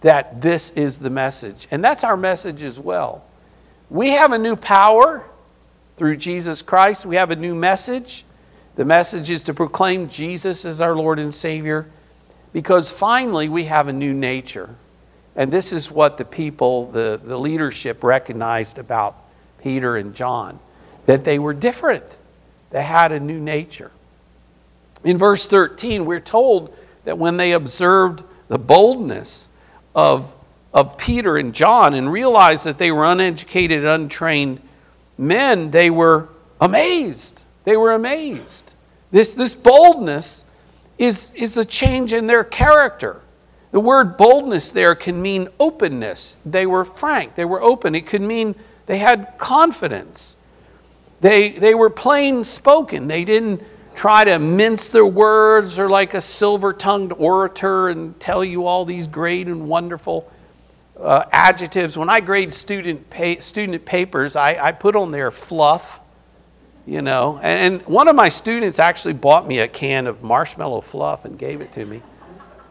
that 0.02 0.42
this 0.42 0.72
is 0.72 0.98
the 0.98 1.12
message. 1.12 1.68
And 1.70 1.86
that's 1.86 2.04
our 2.04 2.18
message 2.18 2.64
as 2.64 2.80
well. 2.80 3.24
We 3.92 4.10
have 4.10 4.32
a 4.32 4.40
new 4.40 4.56
power 4.56 5.24
through 5.98 6.18
Jesus 6.18 6.64
Christ, 6.64 7.06
we 7.06 7.16
have 7.16 7.30
a 7.30 7.36
new 7.36 7.54
message. 7.54 8.26
The 8.76 8.86
message 8.86 9.30
is 9.30 9.44
to 9.44 9.54
proclaim 9.54 10.10
Jesus 10.10 10.66
as 10.66 10.82
our 10.82 10.96
Lord 10.96 11.20
and 11.20 11.34
Savior 11.34 11.88
because 12.54 12.92
finally 12.92 13.50
we 13.50 13.66
have 13.66 13.88
a 13.88 13.94
new 13.94 14.14
nature. 14.14 14.70
And 15.36 15.52
this 15.52 15.74
is 15.74 15.92
what 15.92 16.18
the 16.18 16.26
people, 16.26 16.88
the, 16.88 17.20
the 17.24 17.38
leadership 17.38 18.04
recognized 18.04 18.78
about 18.78 19.16
Peter 19.62 19.98
and 19.98 20.14
John 20.14 20.60
that 21.06 21.26
they 21.26 21.38
were 21.38 21.54
different, 21.54 22.04
they 22.70 22.84
had 22.84 23.12
a 23.12 23.20
new 23.20 23.40
nature. 23.40 23.92
In 25.04 25.18
verse 25.18 25.48
13, 25.48 26.06
we're 26.06 26.22
told 26.22 26.76
that 27.04 27.18
when 27.18 27.36
they 27.38 27.52
observed 27.52 28.24
the 28.48 28.58
boldness 28.58 29.50
of, 29.94 30.34
of 30.74 30.98
Peter 30.98 31.38
and 31.38 31.54
John 31.54 31.94
and 31.94 32.12
realized 32.12 32.64
that 32.66 32.78
they 32.78 32.92
were 32.92 33.04
uneducated, 33.04 33.84
untrained 33.86 34.62
men, 35.18 35.72
they 35.72 35.90
were 35.90 36.30
amazed. 36.62 37.43
They 37.64 37.78
were 37.78 37.94
amazed. 37.94 38.74
This, 39.12 39.36
this 39.36 39.54
boldness 39.54 40.46
is, 40.98 41.32
is 41.36 41.58
a 41.58 41.66
change 41.66 42.14
in 42.14 42.28
their 42.28 42.44
character. 42.44 43.22
The 43.72 43.80
word 43.80 44.18
boldness 44.18 44.72
there 44.72 44.96
can 44.96 45.22
mean 45.22 45.50
openness. 45.60 46.38
They 46.46 46.66
were 46.66 46.86
frank, 46.86 47.36
they 47.36 47.46
were 47.46 47.62
open. 47.62 47.96
It 47.96 48.06
could 48.06 48.22
mean 48.22 48.56
they 48.86 48.98
had 48.98 49.38
confidence. 49.38 50.36
They, 51.22 51.52
they 51.52 51.74
were 51.74 51.90
plain 51.90 52.44
spoken. 52.44 53.08
They 53.08 53.24
didn't 53.24 53.64
try 53.96 54.24
to 54.26 54.40
mince 54.40 54.90
their 54.90 55.06
words 55.06 55.80
or 55.80 55.90
like 55.90 56.14
a 56.16 56.22
silver 56.22 56.74
tongued 56.74 57.14
orator 57.14 57.90
and 57.90 58.20
tell 58.20 58.44
you 58.44 58.66
all 58.66 58.86
these 58.86 59.08
great 59.08 59.48
and 59.48 59.68
wonderful 59.68 60.30
uh, 61.00 61.26
adjectives. 61.32 61.98
When 61.98 62.10
I 62.10 62.20
grade 62.20 62.54
student, 62.54 63.10
pa- 63.10 63.40
student 63.40 63.86
papers, 63.86 64.36
I, 64.36 64.68
I 64.68 64.72
put 64.72 64.96
on 64.96 65.12
there 65.12 65.32
fluff, 65.32 66.00
you 66.86 67.02
know. 67.02 67.40
And, 67.42 67.76
and 67.76 67.88
one 67.88 68.08
of 68.08 68.16
my 68.16 68.30
students 68.30 68.80
actually 68.80 69.14
bought 69.14 69.48
me 69.48 69.60
a 69.60 69.68
can 69.68 70.08
of 70.08 70.24
marshmallow 70.24 70.82
fluff 70.82 71.26
and 71.26 71.38
gave 71.38 71.62
it 71.62 71.72
to 71.74 71.86
me 71.86 72.02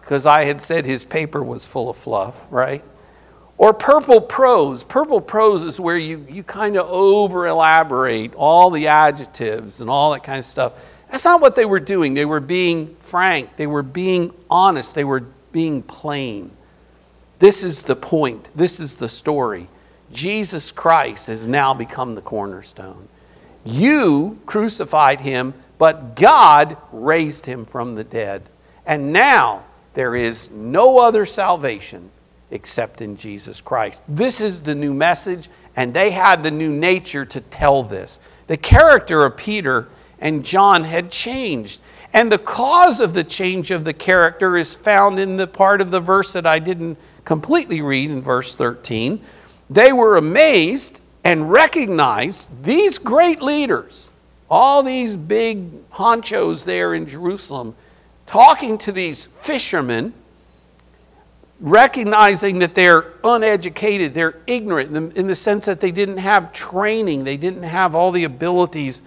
because 0.01 0.27
I 0.27 0.45
had 0.45 0.61
said 0.61 0.85
his 0.85 1.05
paper 1.05 1.43
was 1.43 1.65
full 1.65 1.89
of 1.89 1.97
fluff, 1.97 2.35
right? 2.51 2.85
Or 3.59 3.73
purple 3.73 4.21
prose. 4.21 4.83
Purple 4.83 5.21
prose 5.21 5.63
is 5.63 5.79
where 5.79 5.97
you, 5.97 6.27
you 6.29 6.43
kind 6.43 6.77
of 6.77 6.89
over 6.91 7.47
elaborate 7.47 8.35
all 8.35 8.71
the 8.71 8.89
adjectives 8.89 9.81
and 9.81 9.89
all 9.89 10.13
that 10.13 10.25
kind 10.25 10.39
of 10.39 10.45
stuff. 10.45 10.73
That's 11.11 11.25
not 11.25 11.41
what 11.41 11.55
they 11.55 11.67
were 11.67 11.81
doing. 11.81 12.15
They 12.15 12.25
were 12.25 12.41
being 12.41 12.97
frank, 12.99 13.57
they 13.57 13.67
were 13.67 13.83
being 13.83 14.35
honest, 14.51 14.95
they 14.95 15.05
were 15.05 15.27
being 15.53 15.83
plain. 15.83 16.51
This 17.39 17.63
is 17.63 17.83
the 17.83 17.97
point, 17.97 18.49
this 18.55 18.81
is 18.81 18.97
the 18.97 19.09
story. 19.09 19.69
Jesus 20.11 20.71
Christ 20.73 21.27
has 21.29 21.47
now 21.47 21.73
become 21.75 22.15
the 22.15 22.23
cornerstone. 22.23 23.09
You 23.65 24.39
crucified 24.47 25.21
him, 25.21 25.55
but 25.79 26.17
God 26.17 26.77
raised 26.93 27.47
him 27.47 27.65
from 27.65 27.95
the 27.95 28.05
dead. 28.05 28.43
And 28.87 29.13
now 29.13 29.65
there 29.95 30.15
is 30.17 30.51
no 30.51 30.99
other 30.99 31.27
salvation 31.27 32.11
except 32.51 33.01
in 33.01 33.17
Jesus 33.17 33.61
Christ. 33.61 34.03
This 34.09 34.41
is 34.41 34.61
the 34.61 34.75
new 34.75 34.93
message, 34.93 35.49
and 35.77 35.95
they 35.95 36.11
had 36.11 36.43
the 36.43 36.51
new 36.51 36.71
nature 36.71 37.25
to 37.25 37.41
tell 37.41 37.83
this. 37.83 38.21
The 38.47 38.57
character 38.57 39.25
of 39.25 39.37
Peter 39.37 39.89
and 40.21 40.45
John 40.45 40.85
had 40.85 41.11
changed. 41.11 41.81
And 42.13 42.31
the 42.31 42.39
cause 42.39 43.01
of 43.01 43.15
the 43.15 43.25
change 43.25 43.71
of 43.71 43.85
the 43.85 43.95
character 43.95 44.57
is 44.57 44.75
found 44.75 45.19
in 45.19 45.37
the 45.37 45.47
part 45.47 45.81
of 45.81 45.91
the 45.91 46.01
verse 46.01 46.33
that 46.35 46.47
I 46.47 46.59
didn't 46.59 46.99
completely 47.25 47.81
read 47.81 48.11
in 48.11 48.21
verse 48.21 48.55
13. 48.55 49.21
They 49.71 49.93
were 49.93 50.19
amazed 50.19 51.01
and 51.25 51.51
recognize 51.51 52.49
these 52.63 52.99
great 52.99 53.41
leaders, 53.41 54.11
all 54.51 54.83
these 54.83 55.17
big 55.17 55.89
honchos 55.91 56.65
there 56.65 56.95
in 56.95 57.07
Jerusalem, 57.07 57.75
talking 58.27 58.79
to 58.79 58.93
these 58.93 59.27
fishermen, 59.27 60.13
recognizing 61.61 62.59
that 62.59 62.75
they're 62.75 63.13
uneducated, 63.23 64.15
they're 64.15 64.39
ignorant 64.47 65.17
in 65.17 65.27
the, 65.27 65.37
sense 65.37 65.65
that 65.67 65.81
they 65.81 65.93
didn't 65.93 66.19
have 66.19 66.53
training, 66.53 67.23
they 67.23 67.37
didn't 67.37 67.63
have 67.63 67.95
all 67.95 68.11
the 68.11 68.25
abilities 68.25 69.01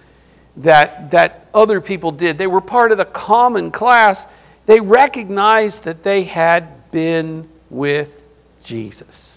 that, 0.56 1.10
that 1.10 1.46
other 1.52 1.80
people 1.80 2.10
did. 2.10 2.38
They 2.38 2.46
were 2.46 2.62
part 2.62 2.92
of 2.92 2.98
the 2.98 3.04
common 3.04 3.70
class. 3.70 4.26
They 4.64 4.80
recognized 4.80 5.84
that 5.84 6.02
they 6.02 6.22
had 6.22 6.90
been 6.90 7.46
with 7.68 8.22
Jesus. 8.64 9.35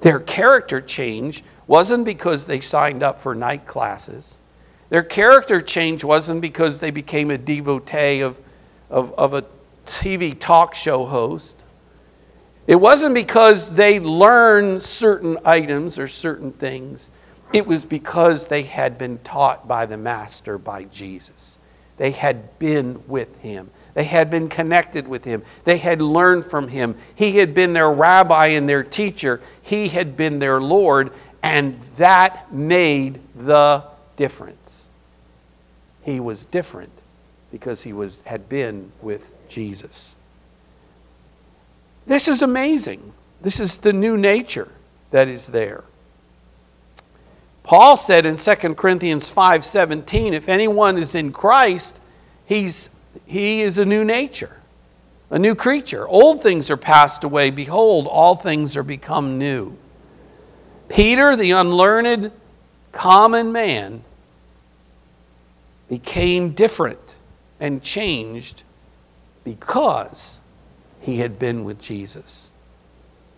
Their 0.00 0.20
character 0.20 0.80
change 0.80 1.44
wasn't 1.66 2.04
because 2.04 2.46
they 2.46 2.60
signed 2.60 3.02
up 3.02 3.20
for 3.20 3.34
night 3.34 3.66
classes. 3.66 4.38
Their 4.90 5.02
character 5.02 5.60
change 5.60 6.04
wasn't 6.04 6.40
because 6.40 6.80
they 6.80 6.90
became 6.90 7.30
a 7.30 7.38
devotee 7.38 8.20
of, 8.20 8.40
of, 8.90 9.12
of 9.14 9.34
a 9.34 9.44
TV 9.86 10.38
talk 10.38 10.74
show 10.74 11.04
host. 11.04 11.56
It 12.66 12.76
wasn't 12.76 13.14
because 13.14 13.72
they 13.72 13.98
learned 13.98 14.82
certain 14.82 15.38
items 15.44 15.98
or 15.98 16.08
certain 16.08 16.52
things. 16.52 17.10
It 17.52 17.66
was 17.66 17.84
because 17.84 18.46
they 18.46 18.62
had 18.62 18.98
been 18.98 19.18
taught 19.20 19.66
by 19.66 19.86
the 19.86 19.96
Master, 19.96 20.58
by 20.58 20.84
Jesus. 20.84 21.58
They 21.96 22.10
had 22.10 22.58
been 22.58 23.02
with 23.08 23.34
him. 23.38 23.70
They 23.98 24.04
had 24.04 24.30
been 24.30 24.48
connected 24.48 25.08
with 25.08 25.24
him. 25.24 25.42
They 25.64 25.76
had 25.76 26.00
learned 26.00 26.46
from 26.46 26.68
him. 26.68 26.94
He 27.16 27.38
had 27.38 27.52
been 27.52 27.72
their 27.72 27.90
rabbi 27.90 28.46
and 28.50 28.68
their 28.68 28.84
teacher. 28.84 29.40
He 29.60 29.88
had 29.88 30.16
been 30.16 30.38
their 30.38 30.60
Lord, 30.60 31.10
and 31.42 31.80
that 31.96 32.54
made 32.54 33.18
the 33.34 33.82
difference. 34.16 34.86
He 36.04 36.20
was 36.20 36.44
different 36.44 36.92
because 37.50 37.82
he 37.82 37.92
was, 37.92 38.20
had 38.20 38.48
been 38.48 38.92
with 39.02 39.32
Jesus. 39.48 40.14
This 42.06 42.28
is 42.28 42.40
amazing. 42.40 43.12
This 43.40 43.58
is 43.58 43.78
the 43.78 43.92
new 43.92 44.16
nature 44.16 44.68
that 45.10 45.26
is 45.26 45.48
there. 45.48 45.82
Paul 47.64 47.96
said 47.96 48.26
in 48.26 48.36
2 48.36 48.76
Corinthians 48.76 49.28
5:17, 49.28 50.34
if 50.34 50.48
anyone 50.48 50.98
is 50.98 51.16
in 51.16 51.32
Christ, 51.32 52.00
he's 52.46 52.90
he 53.26 53.62
is 53.62 53.78
a 53.78 53.84
new 53.84 54.04
nature, 54.04 54.56
a 55.30 55.38
new 55.38 55.54
creature. 55.54 56.06
Old 56.08 56.42
things 56.42 56.70
are 56.70 56.76
passed 56.76 57.24
away, 57.24 57.50
behold, 57.50 58.06
all 58.06 58.34
things 58.36 58.76
are 58.76 58.82
become 58.82 59.38
new. 59.38 59.76
Peter, 60.88 61.36
the 61.36 61.50
unlearned 61.52 62.32
common 62.92 63.52
man, 63.52 64.02
became 65.88 66.50
different 66.50 67.16
and 67.60 67.82
changed 67.82 68.62
because 69.44 70.38
he 71.00 71.18
had 71.18 71.38
been 71.38 71.64
with 71.64 71.80
Jesus. 71.80 72.50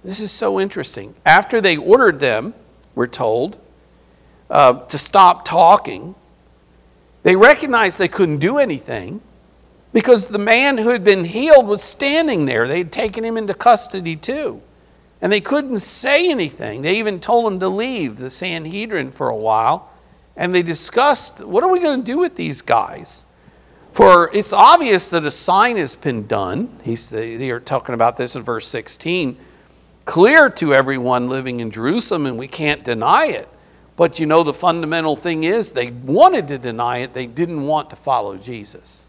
This 0.02 0.20
is 0.20 0.32
so 0.32 0.58
interesting. 0.58 1.14
After 1.26 1.60
they 1.60 1.76
ordered 1.76 2.20
them, 2.20 2.54
we're 2.94 3.06
told, 3.06 3.58
uh, 4.48 4.84
to 4.86 4.98
stop 4.98 5.44
talking. 5.44 6.14
They 7.22 7.36
recognized 7.36 7.98
they 7.98 8.08
couldn't 8.08 8.38
do 8.38 8.58
anything 8.58 9.20
because 9.92 10.29
the 10.29 10.38
man 10.38 10.79
who 10.79 10.90
had 10.90 11.03
been 11.03 11.24
healed 11.24 11.66
was 11.66 11.83
standing 11.83 12.44
there. 12.44 12.68
They 12.68 12.79
had 12.79 12.92
taken 12.92 13.24
him 13.24 13.37
into 13.37 13.55
custody 13.55 14.16
too. 14.16 14.61
And 15.22 15.33
they 15.33 15.40
couldn't 15.40 15.81
say 15.81 16.31
anything. 16.31 16.83
They 16.83 16.98
even 16.98 17.20
told 17.20 17.53
him 17.53 17.61
to 17.61 17.68
leave 17.68 18.16
the 18.16 18.31
Sanhedrin 18.31 19.11
for 19.11 19.29
a 19.29 19.37
while. 19.37 19.90
And 20.37 20.55
they 20.55 20.62
discussed 20.62 21.44
what 21.44 21.62
are 21.62 21.70
we 21.70 21.81
going 21.81 22.00
to 22.00 22.12
do 22.12 22.18
with 22.18 22.37
these 22.37 22.62
guys? 22.62 23.24
For 23.92 24.31
it's 24.33 24.53
obvious 24.53 25.11
that 25.11 25.24
a 25.24 25.31
sign 25.31 25.76
has 25.76 25.94
been 25.94 26.26
done. 26.26 26.79
He's, 26.83 27.11
they 27.11 27.50
are 27.50 27.61
talking 27.61 27.94
about 27.94 28.16
this 28.16 28.37
in 28.37 28.42
verse 28.42 28.66
16. 28.68 29.37
Clear 30.05 30.48
to 30.50 30.72
everyone 30.72 31.29
living 31.29 31.61
in 31.61 31.70
Jerusalem, 31.70 32.26
and 32.26 32.38
we 32.38 32.48
can't 32.48 32.85
deny 32.85 33.26
it. 33.26 33.48
But 33.96 34.18
you 34.18 34.26
know, 34.26 34.42
the 34.42 34.55
fundamental 34.55 35.16
thing 35.16 35.44
is 35.44 35.72
they 35.72 35.90
wanted 35.90 36.48
to 36.48 36.59
deny 36.59 36.98
it, 36.98 37.12
they 37.12 37.26
didn't 37.26 37.62
want 37.62 37.90
to 37.90 37.96
follow 37.96 38.37
Jesus. 38.37 38.99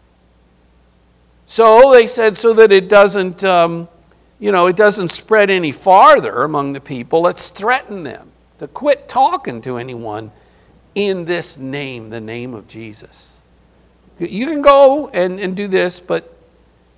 So 1.52 1.92
they 1.92 2.06
said, 2.06 2.38
so 2.38 2.54
that 2.54 2.72
it 2.72 2.88
doesn't 2.88 3.44
um, 3.44 3.86
you 4.38 4.52
know, 4.52 4.68
it 4.68 4.74
doesn't 4.74 5.10
spread 5.10 5.50
any 5.50 5.70
farther 5.70 6.44
among 6.44 6.72
the 6.72 6.80
people, 6.80 7.20
let's 7.20 7.50
threaten 7.50 8.04
them 8.04 8.32
to 8.56 8.66
quit 8.68 9.06
talking 9.06 9.60
to 9.60 9.76
anyone 9.76 10.32
in 10.94 11.26
this 11.26 11.58
name, 11.58 12.08
the 12.08 12.22
name 12.22 12.54
of 12.54 12.66
Jesus. 12.68 13.38
You 14.18 14.46
can 14.46 14.62
go 14.62 15.10
and, 15.10 15.38
and 15.38 15.54
do 15.54 15.68
this, 15.68 16.00
but, 16.00 16.34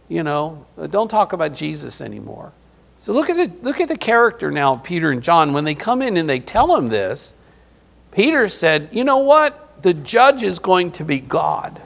you 0.09 0.23
know, 0.23 0.65
don't 0.89 1.09
talk 1.09 1.33
about 1.33 1.53
Jesus 1.53 2.01
anymore. 2.01 2.53
So 2.99 3.13
look 3.13 3.31
at 3.31 3.37
the, 3.37 3.53
look 3.61 3.81
at 3.81 3.89
the 3.89 3.99
character 3.99 4.53
now 4.53 4.77
Peter 4.77 5.11
and 5.11 5.21
John. 5.21 5.53
When 5.53 5.65
they 5.65 5.75
come 5.75 6.01
in 6.01 6.17
and 6.17 6.31
they 6.31 6.39
tell 6.39 6.77
him 6.77 6.87
this, 6.87 7.35
Peter 8.13 8.47
said, 8.47 8.89
You 8.93 9.03
know 9.03 9.19
what? 9.19 9.83
The 9.83 9.95
judge 9.95 10.45
is 10.45 10.61
going 10.61 10.93
to 10.93 11.05
be 11.05 11.19
God. 11.19 11.83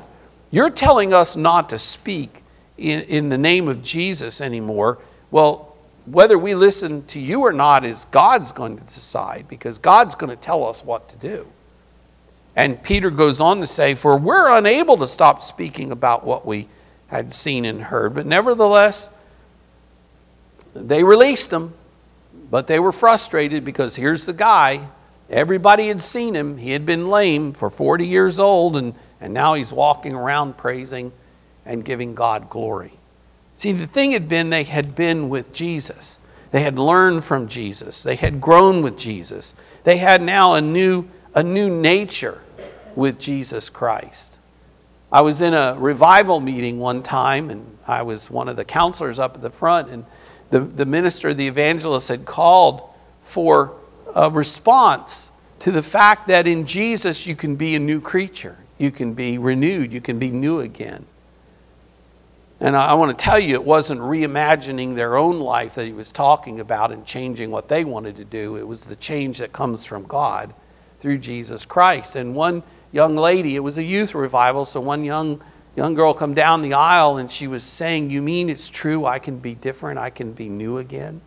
You're 0.50 0.68
telling 0.68 1.14
us 1.14 1.34
not 1.34 1.70
to 1.70 1.78
speak 1.78 2.37
in, 2.78 3.00
in 3.02 3.28
the 3.28 3.38
name 3.38 3.68
of 3.68 3.82
Jesus 3.82 4.40
anymore. 4.40 4.98
Well, 5.30 5.76
whether 6.06 6.38
we 6.38 6.54
listen 6.54 7.04
to 7.06 7.20
you 7.20 7.40
or 7.40 7.52
not 7.52 7.84
is 7.84 8.06
God's 8.06 8.52
going 8.52 8.78
to 8.78 8.84
decide 8.84 9.46
because 9.48 9.78
God's 9.78 10.14
going 10.14 10.30
to 10.30 10.36
tell 10.36 10.64
us 10.64 10.82
what 10.82 11.08
to 11.10 11.16
do. 11.16 11.46
And 12.56 12.82
Peter 12.82 13.10
goes 13.10 13.40
on 13.40 13.60
to 13.60 13.66
say, 13.66 13.94
For 13.94 14.16
we're 14.16 14.56
unable 14.56 14.96
to 14.98 15.08
stop 15.08 15.42
speaking 15.42 15.92
about 15.92 16.24
what 16.24 16.46
we 16.46 16.68
had 17.08 17.34
seen 17.34 17.64
and 17.64 17.82
heard, 17.82 18.14
but 18.14 18.26
nevertheless, 18.26 19.10
they 20.74 21.02
released 21.02 21.50
him, 21.50 21.72
but 22.50 22.66
they 22.66 22.78
were 22.78 22.92
frustrated 22.92 23.64
because 23.64 23.96
here's 23.96 24.26
the 24.26 24.32
guy. 24.32 24.86
Everybody 25.30 25.88
had 25.88 26.02
seen 26.02 26.34
him. 26.34 26.56
He 26.56 26.70
had 26.70 26.86
been 26.86 27.08
lame 27.08 27.52
for 27.52 27.70
40 27.70 28.06
years 28.06 28.38
old, 28.38 28.76
and, 28.76 28.94
and 29.20 29.34
now 29.34 29.54
he's 29.54 29.72
walking 29.72 30.14
around 30.14 30.56
praising 30.56 31.12
and 31.68 31.84
giving 31.84 32.14
God 32.14 32.50
glory. 32.50 32.92
See, 33.54 33.72
the 33.72 33.86
thing 33.86 34.12
had 34.12 34.28
been 34.28 34.50
they 34.50 34.64
had 34.64 34.96
been 34.96 35.28
with 35.28 35.52
Jesus. 35.52 36.18
They 36.50 36.62
had 36.62 36.78
learned 36.78 37.22
from 37.24 37.46
Jesus. 37.46 38.02
They 38.02 38.16
had 38.16 38.40
grown 38.40 38.82
with 38.82 38.98
Jesus. 38.98 39.54
They 39.84 39.98
had 39.98 40.22
now 40.22 40.54
a 40.54 40.60
new, 40.60 41.06
a 41.34 41.42
new 41.42 41.68
nature 41.68 42.40
with 42.96 43.18
Jesus 43.20 43.68
Christ. 43.68 44.38
I 45.12 45.20
was 45.20 45.40
in 45.40 45.54
a 45.54 45.76
revival 45.78 46.40
meeting 46.40 46.78
one 46.78 47.02
time, 47.02 47.50
and 47.50 47.78
I 47.86 48.02
was 48.02 48.30
one 48.30 48.48
of 48.48 48.56
the 48.56 48.64
counselors 48.64 49.18
up 49.18 49.36
at 49.36 49.42
the 49.42 49.50
front, 49.50 49.90
and 49.90 50.04
the, 50.50 50.60
the 50.60 50.86
minister, 50.86 51.34
the 51.34 51.46
evangelist, 51.46 52.08
had 52.08 52.24
called 52.24 52.82
for 53.24 53.72
a 54.14 54.30
response 54.30 55.30
to 55.60 55.70
the 55.70 55.82
fact 55.82 56.28
that 56.28 56.46
in 56.46 56.66
Jesus 56.66 57.26
you 57.26 57.36
can 57.36 57.56
be 57.56 57.74
a 57.74 57.78
new 57.78 58.00
creature. 58.00 58.56
You 58.78 58.90
can 58.90 59.12
be 59.12 59.38
renewed. 59.38 59.92
You 59.92 60.00
can 60.00 60.18
be 60.18 60.30
new 60.30 60.60
again. 60.60 61.04
And 62.60 62.76
I, 62.76 62.88
I 62.88 62.94
want 62.94 63.16
to 63.16 63.24
tell 63.24 63.38
you, 63.38 63.54
it 63.54 63.64
wasn't 63.64 64.00
reimagining 64.00 64.94
their 64.94 65.16
own 65.16 65.40
life 65.40 65.74
that 65.76 65.86
he 65.86 65.92
was 65.92 66.10
talking 66.10 66.60
about 66.60 66.92
and 66.92 67.04
changing 67.04 67.50
what 67.50 67.68
they 67.68 67.84
wanted 67.84 68.16
to 68.16 68.24
do. 68.24 68.56
It 68.56 68.66
was 68.66 68.84
the 68.84 68.96
change 68.96 69.38
that 69.38 69.52
comes 69.52 69.84
from 69.84 70.04
God 70.04 70.52
through 71.00 71.18
Jesus 71.18 71.64
Christ. 71.64 72.16
And 72.16 72.34
one 72.34 72.62
young 72.92 73.16
lady, 73.16 73.56
it 73.56 73.60
was 73.60 73.78
a 73.78 73.82
youth 73.82 74.14
revival, 74.14 74.64
so 74.64 74.80
one 74.80 75.04
young 75.04 75.42
young 75.76 75.94
girl 75.94 76.12
come 76.12 76.34
down 76.34 76.60
the 76.60 76.74
aisle 76.74 77.18
and 77.18 77.30
she 77.30 77.46
was 77.46 77.62
saying, 77.62 78.10
You 78.10 78.20
mean 78.20 78.50
it's 78.50 78.68
true 78.68 79.06
I 79.06 79.20
can 79.20 79.38
be 79.38 79.54
different? 79.54 79.98
I 79.98 80.10
can 80.10 80.32
be 80.32 80.48
new 80.48 80.78
again? 80.78 81.20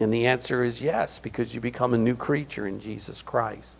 And 0.00 0.12
the 0.12 0.26
answer 0.26 0.62
is 0.62 0.82
yes, 0.82 1.18
because 1.18 1.54
you 1.54 1.60
become 1.60 1.94
a 1.94 1.98
new 1.98 2.14
creature 2.14 2.66
in 2.66 2.78
Jesus 2.78 3.22
Christ. 3.22 3.76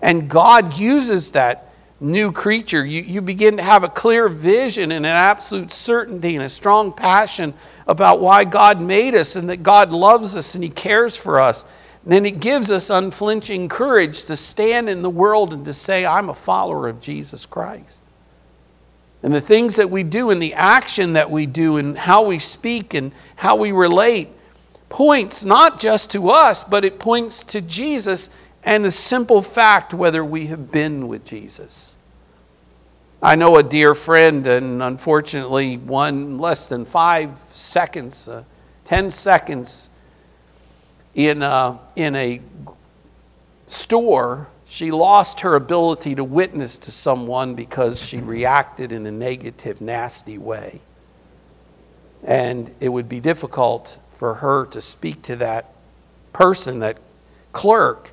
And 0.00 0.30
God 0.30 0.78
uses 0.78 1.32
that 1.32 1.67
new 2.00 2.30
creature. 2.32 2.84
You, 2.84 3.02
you 3.02 3.20
begin 3.20 3.56
to 3.56 3.62
have 3.62 3.84
a 3.84 3.88
clear 3.88 4.28
vision 4.28 4.92
and 4.92 5.04
an 5.04 5.12
absolute 5.12 5.72
certainty 5.72 6.36
and 6.36 6.44
a 6.44 6.48
strong 6.48 6.92
passion 6.92 7.54
about 7.86 8.20
why 8.20 8.44
God 8.44 8.80
made 8.80 9.14
us 9.14 9.36
and 9.36 9.50
that 9.50 9.62
God 9.62 9.90
loves 9.90 10.34
us 10.34 10.54
and 10.54 10.62
He 10.62 10.70
cares 10.70 11.16
for 11.16 11.40
us. 11.40 11.64
And 12.04 12.12
then 12.12 12.26
it 12.26 12.40
gives 12.40 12.70
us 12.70 12.90
unflinching 12.90 13.68
courage 13.68 14.24
to 14.26 14.36
stand 14.36 14.88
in 14.88 15.02
the 15.02 15.10
world 15.10 15.52
and 15.52 15.64
to 15.64 15.74
say, 15.74 16.06
I'm 16.06 16.28
a 16.28 16.34
follower 16.34 16.88
of 16.88 17.00
Jesus 17.00 17.46
Christ. 17.46 18.00
And 19.22 19.34
the 19.34 19.40
things 19.40 19.76
that 19.76 19.90
we 19.90 20.04
do 20.04 20.30
and 20.30 20.40
the 20.40 20.54
action 20.54 21.14
that 21.14 21.28
we 21.28 21.46
do 21.46 21.78
and 21.78 21.98
how 21.98 22.24
we 22.24 22.38
speak 22.38 22.94
and 22.94 23.12
how 23.34 23.56
we 23.56 23.72
relate 23.72 24.28
points 24.88 25.44
not 25.44 25.80
just 25.80 26.12
to 26.12 26.30
us, 26.30 26.62
but 26.62 26.84
it 26.84 26.98
points 26.98 27.42
to 27.44 27.60
Jesus 27.60 28.30
and 28.68 28.84
the 28.84 28.90
simple 28.90 29.40
fact 29.40 29.94
whether 29.94 30.22
we 30.22 30.44
have 30.48 30.70
been 30.70 31.08
with 31.08 31.24
Jesus. 31.24 31.96
I 33.22 33.34
know 33.34 33.56
a 33.56 33.62
dear 33.62 33.94
friend, 33.94 34.46
and 34.46 34.82
unfortunately, 34.82 35.78
one 35.78 36.36
less 36.36 36.66
than 36.66 36.84
five 36.84 37.38
seconds, 37.50 38.28
uh, 38.28 38.44
10 38.84 39.10
seconds 39.10 39.88
in 41.14 41.42
a, 41.42 41.78
in 41.96 42.14
a 42.14 42.42
store 43.68 44.48
she 44.66 44.90
lost 44.90 45.40
her 45.40 45.54
ability 45.54 46.16
to 46.16 46.22
witness 46.22 46.76
to 46.76 46.90
someone 46.90 47.54
because 47.54 48.04
she 48.04 48.18
reacted 48.18 48.92
in 48.92 49.06
a 49.06 49.10
negative, 49.10 49.80
nasty 49.80 50.36
way. 50.36 50.78
And 52.22 52.70
it 52.80 52.90
would 52.90 53.08
be 53.08 53.18
difficult 53.18 53.98
for 54.18 54.34
her 54.34 54.66
to 54.66 54.82
speak 54.82 55.22
to 55.22 55.36
that 55.36 55.72
person, 56.34 56.80
that 56.80 56.98
clerk, 57.54 58.10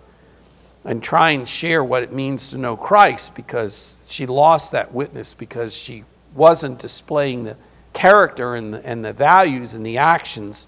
and 0.85 1.01
try 1.01 1.31
and 1.31 1.49
share 1.49 1.83
what 1.83 2.03
it 2.03 2.13
means 2.13 2.51
to 2.51 2.57
know 2.57 2.77
Christ 2.77 3.35
because 3.35 3.97
she 4.07 4.27
lost 4.27 4.71
that 4.71 4.93
witness 4.93 5.33
because 5.33 5.75
she 5.75 6.03
wasn't 6.35 6.79
displaying 6.79 7.43
the 7.43 7.57
character 7.93 8.55
and 8.55 8.73
the, 8.73 8.85
and 8.85 9.03
the 9.03 9.13
values 9.13 9.73
and 9.73 9.85
the 9.85 9.97
actions 9.97 10.67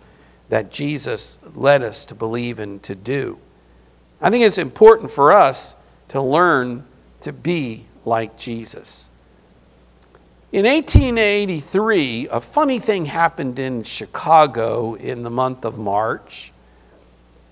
that 0.50 0.72
Jesus 0.72 1.38
led 1.56 1.84
us 1.84 2.06
to 2.06 2.16
believe 2.16 2.58
and 2.58 2.82
to 2.84 2.96
do. 2.96 3.38
I 4.20 4.32
think 4.32 4.44
it's 4.44 4.58
important 4.58 5.12
for 5.12 5.32
us 5.32 5.76
to 6.10 6.22
learn 6.22 6.84
to 7.22 7.32
be 7.32 7.86
like 8.06 8.38
Jesus. 8.38 9.10
In 10.52 10.66
1883, 10.66 12.30
a 12.30 12.40
funny 12.40 12.80
thing 12.80 13.06
happened 13.06 13.60
in 13.60 13.84
Chicago 13.84 14.96
in 14.96 15.22
the 15.22 15.30
month 15.30 15.66
of 15.66 15.78
March. 15.78 16.54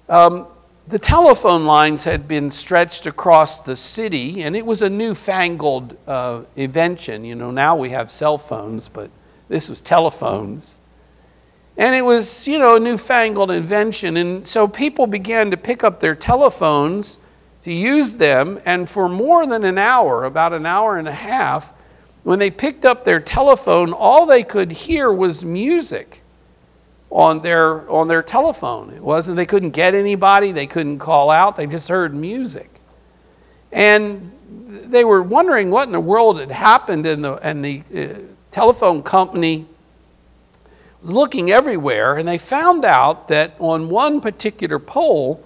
Um, 0.08 0.48
the 0.88 1.00
telephone 1.00 1.66
lines 1.66 2.04
had 2.04 2.28
been 2.28 2.52
stretched 2.52 3.08
across 3.08 3.60
the 3.62 3.76
city, 3.76 4.44
and 4.44 4.56
it 4.56 4.66
was 4.66 4.84
a 4.84 4.90
newfangled 4.90 5.98
uh, 6.08 6.44
invention. 6.56 7.26
You 7.26 7.34
know, 7.36 7.50
now 7.50 7.76
we 7.76 7.90
have 7.90 8.12
cell 8.12 8.38
phones, 8.38 8.88
but 8.88 9.10
this 9.50 9.68
was 9.68 9.82
telephones. 9.82 10.78
And 11.78 11.96
it 11.96 12.04
was, 12.04 12.48
you 12.48 12.60
know, 12.60 12.76
a 12.76 12.80
newfangled 12.80 13.52
invention. 13.52 14.18
And 14.18 14.48
so 14.48 14.68
people 14.68 15.08
began 15.08 15.50
to 15.52 15.58
pick 15.58 15.84
up 15.84 16.00
their 16.00 16.16
telephones 16.16 17.20
to 17.64 17.74
use 17.74 18.16
them, 18.16 18.62
and 18.66 18.88
for 18.88 19.10
more 19.10 19.48
than 19.48 19.64
an 19.64 19.80
hour, 19.80 20.26
about 20.26 20.54
an 20.54 20.68
hour 20.68 21.00
and 21.00 21.08
a 21.08 21.12
half, 21.12 21.74
when 22.22 22.38
they 22.38 22.52
picked 22.52 22.86
up 22.86 23.04
their 23.04 23.20
telephone, 23.20 23.92
all 23.92 24.28
they 24.28 24.44
could 24.44 24.72
hear 24.72 25.12
was 25.12 25.44
music 25.44 26.22
on 27.16 27.42
their, 27.42 27.90
on 27.90 28.10
their 28.10 28.22
telephone. 28.22 28.92
It 28.92 29.02
wasn't, 29.02 29.38
they 29.38 29.46
couldn't 29.46 29.70
get 29.70 29.96
anybody, 29.96 30.52
they 30.52 30.68
couldn't 30.68 31.00
call 31.00 31.32
out, 31.32 31.56
they 31.56 31.66
just 31.66 31.88
heard 31.88 32.14
music. 32.14 32.70
And 33.72 34.34
they 34.50 35.06
were 35.06 35.22
wondering 35.22 35.72
what 35.72 35.88
in 35.88 35.94
the 35.94 36.00
world 36.00 36.42
had 36.42 36.52
happened, 36.52 37.06
and 37.06 37.24
the, 37.24 37.36
and 37.36 37.64
the 37.64 37.84
uh, 37.96 38.20
telephone 38.52 39.02
company 39.02 39.66
was 41.02 41.10
looking 41.10 41.52
everywhere, 41.52 42.18
and 42.18 42.28
they 42.28 42.38
found 42.38 42.84
out 42.84 43.30
that 43.30 43.54
on 43.60 43.88
one 43.88 44.20
particular 44.20 44.78
pole, 44.78 45.42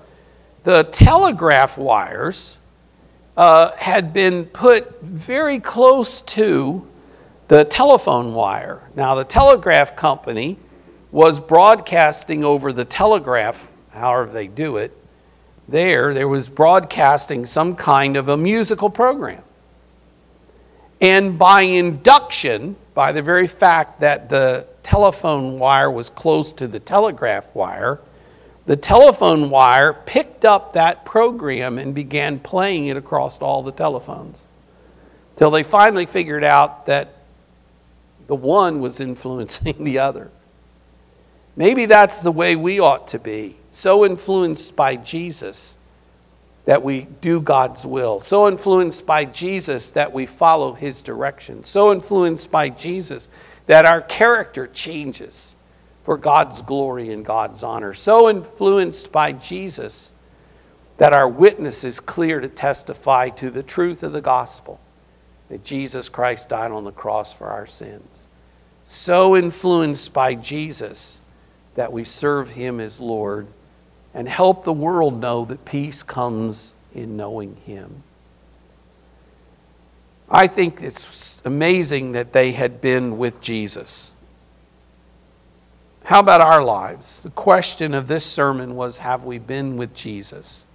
the 0.63 0.85
telegraph 0.85 1.77
wires 1.77 2.57
uh, 3.37 3.73
had 3.73 4.11
been 4.11 4.43
put 4.45 4.99
very 5.03 5.59
close 5.59 6.21
to 6.21 6.87
the 7.47 7.63
telephone 7.65 8.33
wire. 8.33 8.81
Now, 8.95 9.13
the 9.13 9.23
telegraph 9.23 9.95
company 9.95 10.57
was 11.11 11.39
broadcasting 11.39 12.43
over 12.43 12.71
the 12.71 12.85
telegraph, 12.85 13.71
however 13.91 14.31
they 14.31 14.47
do 14.47 14.77
it, 14.77 14.95
there, 15.67 16.13
there 16.13 16.27
was 16.27 16.49
broadcasting 16.49 17.45
some 17.45 17.75
kind 17.75 18.17
of 18.17 18.29
a 18.29 18.37
musical 18.37 18.89
program. 18.89 19.43
And 21.01 21.39
by 21.39 21.61
induction, 21.61 22.75
by 22.93 23.11
the 23.11 23.21
very 23.21 23.47
fact 23.47 24.01
that 24.01 24.29
the 24.29 24.67
telephone 24.83 25.59
wire 25.59 25.89
was 25.89 26.09
close 26.09 26.51
to 26.53 26.67
the 26.67 26.79
telegraph 26.79 27.53
wire, 27.55 27.99
the 28.65 28.75
telephone 28.75 29.49
wire 29.49 29.93
picked 29.93 30.45
up 30.45 30.73
that 30.73 31.05
program 31.05 31.77
and 31.77 31.95
began 31.95 32.39
playing 32.39 32.87
it 32.87 32.97
across 32.97 33.39
all 33.39 33.63
the 33.63 33.71
telephones. 33.71 34.43
Till 35.37 35.49
they 35.49 35.63
finally 35.63 36.05
figured 36.05 36.43
out 36.43 36.85
that 36.87 37.15
the 38.27 38.35
one 38.35 38.79
was 38.79 38.99
influencing 38.99 39.83
the 39.83 39.99
other. 39.99 40.29
Maybe 41.59 41.87
that's 41.87 42.21
the 42.21 42.31
way 42.31 42.55
we 42.55 42.79
ought 42.79 43.09
to 43.09 43.19
be 43.19 43.57
so 43.69 44.05
influenced 44.05 44.77
by 44.77 44.95
Jesus 44.95 45.75
that 46.63 46.83
we 46.83 47.01
do 47.19 47.41
God's 47.41 47.85
will, 47.85 48.21
so 48.21 48.47
influenced 48.47 49.05
by 49.05 49.25
Jesus 49.25 49.91
that 49.91 50.13
we 50.13 50.25
follow 50.25 50.71
his 50.71 51.01
direction, 51.01 51.65
so 51.65 51.91
influenced 51.91 52.49
by 52.49 52.69
Jesus 52.69 53.27
that 53.65 53.85
our 53.85 53.99
character 53.99 54.67
changes 54.67 55.57
for 56.05 56.15
God's 56.15 56.61
glory 56.61 57.11
and 57.11 57.25
God's 57.25 57.61
honor. 57.61 57.93
So 57.93 58.29
influenced 58.29 59.11
by 59.11 59.33
Jesus 59.33 60.13
that 60.97 61.11
our 61.11 61.27
witness 61.27 61.83
is 61.83 61.99
clear 61.99 62.39
to 62.39 62.47
testify 62.47 63.27
to 63.31 63.49
the 63.49 63.63
truth 63.63 64.01
of 64.03 64.13
the 64.13 64.21
gospel 64.21 64.79
that 65.49 65.65
Jesus 65.65 66.07
Christ 66.07 66.47
died 66.47 66.71
on 66.71 66.85
the 66.85 66.93
cross 66.93 67.33
for 67.33 67.47
our 67.47 67.67
sins. 67.67 68.29
So 68.85 69.35
influenced 69.35 70.13
by 70.13 70.35
Jesus 70.35 71.18
that 71.79 71.93
we 71.93 72.03
serve 72.03 72.51
him 72.51 72.81
as 72.81 72.99
Lord 72.99 73.47
and 74.13 74.27
help 74.27 74.65
the 74.65 74.73
world 74.73 75.21
know 75.21 75.45
that 75.45 75.63
peace 75.63 76.03
comes 76.03 76.75
in 76.93 77.15
knowing 77.15 77.55
him. 77.65 78.03
I 80.29 80.47
think 80.47 80.81
it's 80.81 81.41
amazing 81.45 82.11
that 82.11 82.33
they 82.33 82.51
had 82.51 82.81
been 82.81 83.17
with 83.17 83.39
Jesus. 83.39 84.13
How 86.03 86.19
about 86.19 86.41
our 86.41 86.61
lives? 86.61 87.23
The 87.23 87.29
question 87.29 87.93
of 87.93 88.09
this 88.09 88.25
sermon 88.25 88.75
was 88.75 88.97
Have 88.97 89.23
we 89.23 89.37
been 89.39 89.77
with 89.77 89.93
Jesus? 89.93 90.65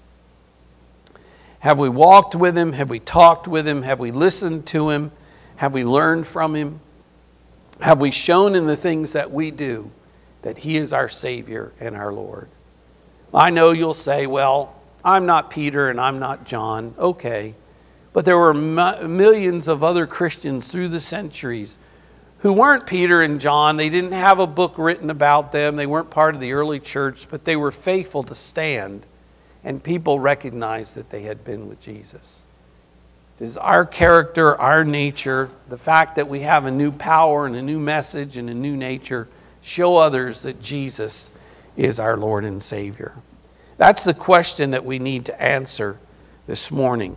Have 1.58 1.78
we 1.78 1.90
walked 1.90 2.34
with 2.34 2.56
him? 2.56 2.72
Have 2.72 2.88
we 2.88 2.98
talked 2.98 3.46
with 3.46 3.68
him? 3.68 3.82
Have 3.82 4.00
we 4.00 4.10
listened 4.10 4.64
to 4.68 4.88
him? 4.88 5.12
Have 5.56 5.74
we 5.74 5.84
learned 5.84 6.26
from 6.26 6.56
him? 6.56 6.80
Have 7.80 8.00
we 8.00 8.10
shown 8.10 8.54
in 8.54 8.64
the 8.64 8.74
things 8.74 9.12
that 9.12 9.30
we 9.30 9.50
do 9.50 9.90
that 10.44 10.58
he 10.58 10.76
is 10.76 10.92
our 10.92 11.08
Savior 11.08 11.72
and 11.80 11.96
our 11.96 12.12
Lord? 12.12 12.48
I 13.32 13.50
know 13.50 13.72
you'll 13.72 13.94
say, 13.94 14.26
Well, 14.26 14.74
I'm 15.04 15.26
not 15.26 15.50
Peter 15.50 15.90
and 15.90 16.00
I'm 16.00 16.18
not 16.18 16.44
John. 16.44 16.94
Okay. 16.98 17.54
But 18.12 18.24
there 18.24 18.38
were 18.38 18.54
millions 18.54 19.66
of 19.66 19.82
other 19.82 20.06
Christians 20.06 20.68
through 20.68 20.88
the 20.88 21.00
centuries 21.00 21.76
who 22.38 22.52
weren't 22.52 22.86
Peter 22.86 23.22
and 23.22 23.40
John. 23.40 23.76
They 23.76 23.88
didn't 23.88 24.12
have 24.12 24.38
a 24.38 24.46
book 24.46 24.74
written 24.78 25.10
about 25.10 25.50
them, 25.50 25.76
they 25.76 25.86
weren't 25.86 26.10
part 26.10 26.34
of 26.34 26.40
the 26.40 26.52
early 26.52 26.78
church, 26.78 27.26
but 27.28 27.44
they 27.44 27.56
were 27.56 27.72
faithful 27.72 28.22
to 28.24 28.34
stand, 28.34 29.04
and 29.64 29.82
people 29.82 30.20
recognized 30.20 30.94
that 30.94 31.10
they 31.10 31.22
had 31.22 31.42
been 31.42 31.68
with 31.68 31.80
Jesus. 31.80 32.44
It 33.40 33.46
is 33.46 33.56
our 33.56 33.84
character, 33.84 34.60
our 34.60 34.84
nature, 34.84 35.48
the 35.68 35.78
fact 35.78 36.16
that 36.16 36.28
we 36.28 36.40
have 36.40 36.66
a 36.66 36.70
new 36.70 36.92
power 36.92 37.46
and 37.46 37.56
a 37.56 37.62
new 37.62 37.80
message 37.80 38.36
and 38.36 38.48
a 38.48 38.54
new 38.54 38.76
nature 38.76 39.26
show 39.64 39.96
others 39.96 40.42
that 40.42 40.60
Jesus 40.62 41.30
is 41.76 41.98
our 41.98 42.16
Lord 42.16 42.44
and 42.44 42.62
Savior? 42.62 43.14
That's 43.78 44.04
the 44.04 44.14
question 44.14 44.70
that 44.70 44.84
we 44.84 44.98
need 44.98 45.24
to 45.26 45.42
answer 45.42 45.98
this 46.46 46.70
morning. 46.70 47.16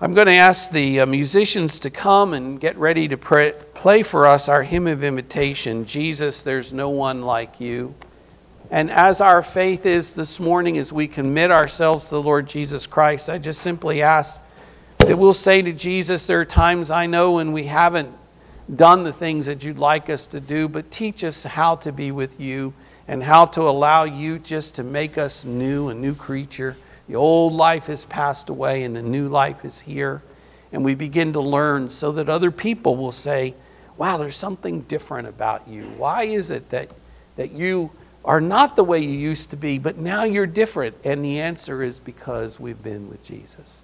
I'm 0.00 0.14
going 0.14 0.26
to 0.26 0.32
ask 0.32 0.72
the 0.72 1.00
uh, 1.00 1.06
musicians 1.06 1.78
to 1.80 1.90
come 1.90 2.34
and 2.34 2.58
get 2.58 2.76
ready 2.76 3.06
to 3.06 3.16
pray, 3.16 3.52
play 3.74 4.02
for 4.02 4.26
us 4.26 4.48
our 4.48 4.64
hymn 4.64 4.88
of 4.88 5.04
invitation 5.04 5.84
Jesus, 5.86 6.42
there's 6.42 6.72
no 6.72 6.88
one 6.88 7.22
like 7.22 7.60
you. 7.60 7.94
And 8.72 8.90
as 8.90 9.20
our 9.20 9.42
faith 9.42 9.86
is 9.86 10.14
this 10.14 10.40
morning, 10.40 10.78
as 10.78 10.92
we 10.92 11.06
commit 11.06 11.52
ourselves 11.52 12.08
to 12.08 12.16
the 12.16 12.22
Lord 12.22 12.48
Jesus 12.48 12.86
Christ, 12.86 13.28
I 13.28 13.38
just 13.38 13.60
simply 13.60 14.02
ask 14.02 14.40
that 14.98 15.16
we'll 15.16 15.34
say 15.34 15.62
to 15.62 15.72
Jesus, 15.72 16.26
There 16.26 16.40
are 16.40 16.44
times 16.44 16.90
I 16.90 17.06
know 17.06 17.32
when 17.32 17.52
we 17.52 17.64
haven't 17.64 18.12
done 18.74 19.04
the 19.04 19.12
things 19.12 19.46
that 19.46 19.64
you'd 19.64 19.78
like 19.78 20.08
us 20.10 20.26
to 20.28 20.40
do, 20.40 20.68
but 20.68 20.90
teach 20.90 21.24
us 21.24 21.42
how 21.42 21.76
to 21.76 21.92
be 21.92 22.10
with 22.12 22.40
you 22.40 22.72
and 23.08 23.22
how 23.22 23.46
to 23.46 23.62
allow 23.62 24.04
you 24.04 24.38
just 24.38 24.76
to 24.76 24.82
make 24.82 25.18
us 25.18 25.44
new, 25.44 25.88
a 25.88 25.94
new 25.94 26.14
creature 26.14 26.76
the 27.08 27.18
old 27.18 27.52
life 27.52 27.86
has 27.86 28.04
passed 28.04 28.48
away 28.48 28.84
and 28.84 28.94
the 28.94 29.02
new 29.02 29.28
life 29.28 29.66
is 29.66 29.80
here. 29.80 30.22
And 30.72 30.84
we 30.84 30.94
begin 30.94 31.34
to 31.34 31.40
learn 31.40 31.90
so 31.90 32.12
that 32.12 32.28
other 32.28 32.50
people 32.50 32.96
will 32.96 33.12
say, 33.12 33.54
Wow, 33.98 34.16
there's 34.16 34.36
something 34.36 34.80
different 34.82 35.28
about 35.28 35.68
you. 35.68 35.84
Why 35.98 36.24
is 36.24 36.50
it 36.50 36.70
that, 36.70 36.88
that 37.36 37.52
you 37.52 37.90
are 38.24 38.40
not 38.40 38.74
the 38.74 38.82
way 38.82 38.98
you 38.98 39.10
used 39.10 39.50
to 39.50 39.56
be, 39.56 39.78
but 39.78 39.98
now 39.98 40.24
you're 40.24 40.46
different? 40.46 40.96
And 41.04 41.22
the 41.22 41.40
answer 41.40 41.82
is 41.82 41.98
because 41.98 42.58
we've 42.58 42.82
been 42.82 43.10
with 43.10 43.22
Jesus. 43.22 43.82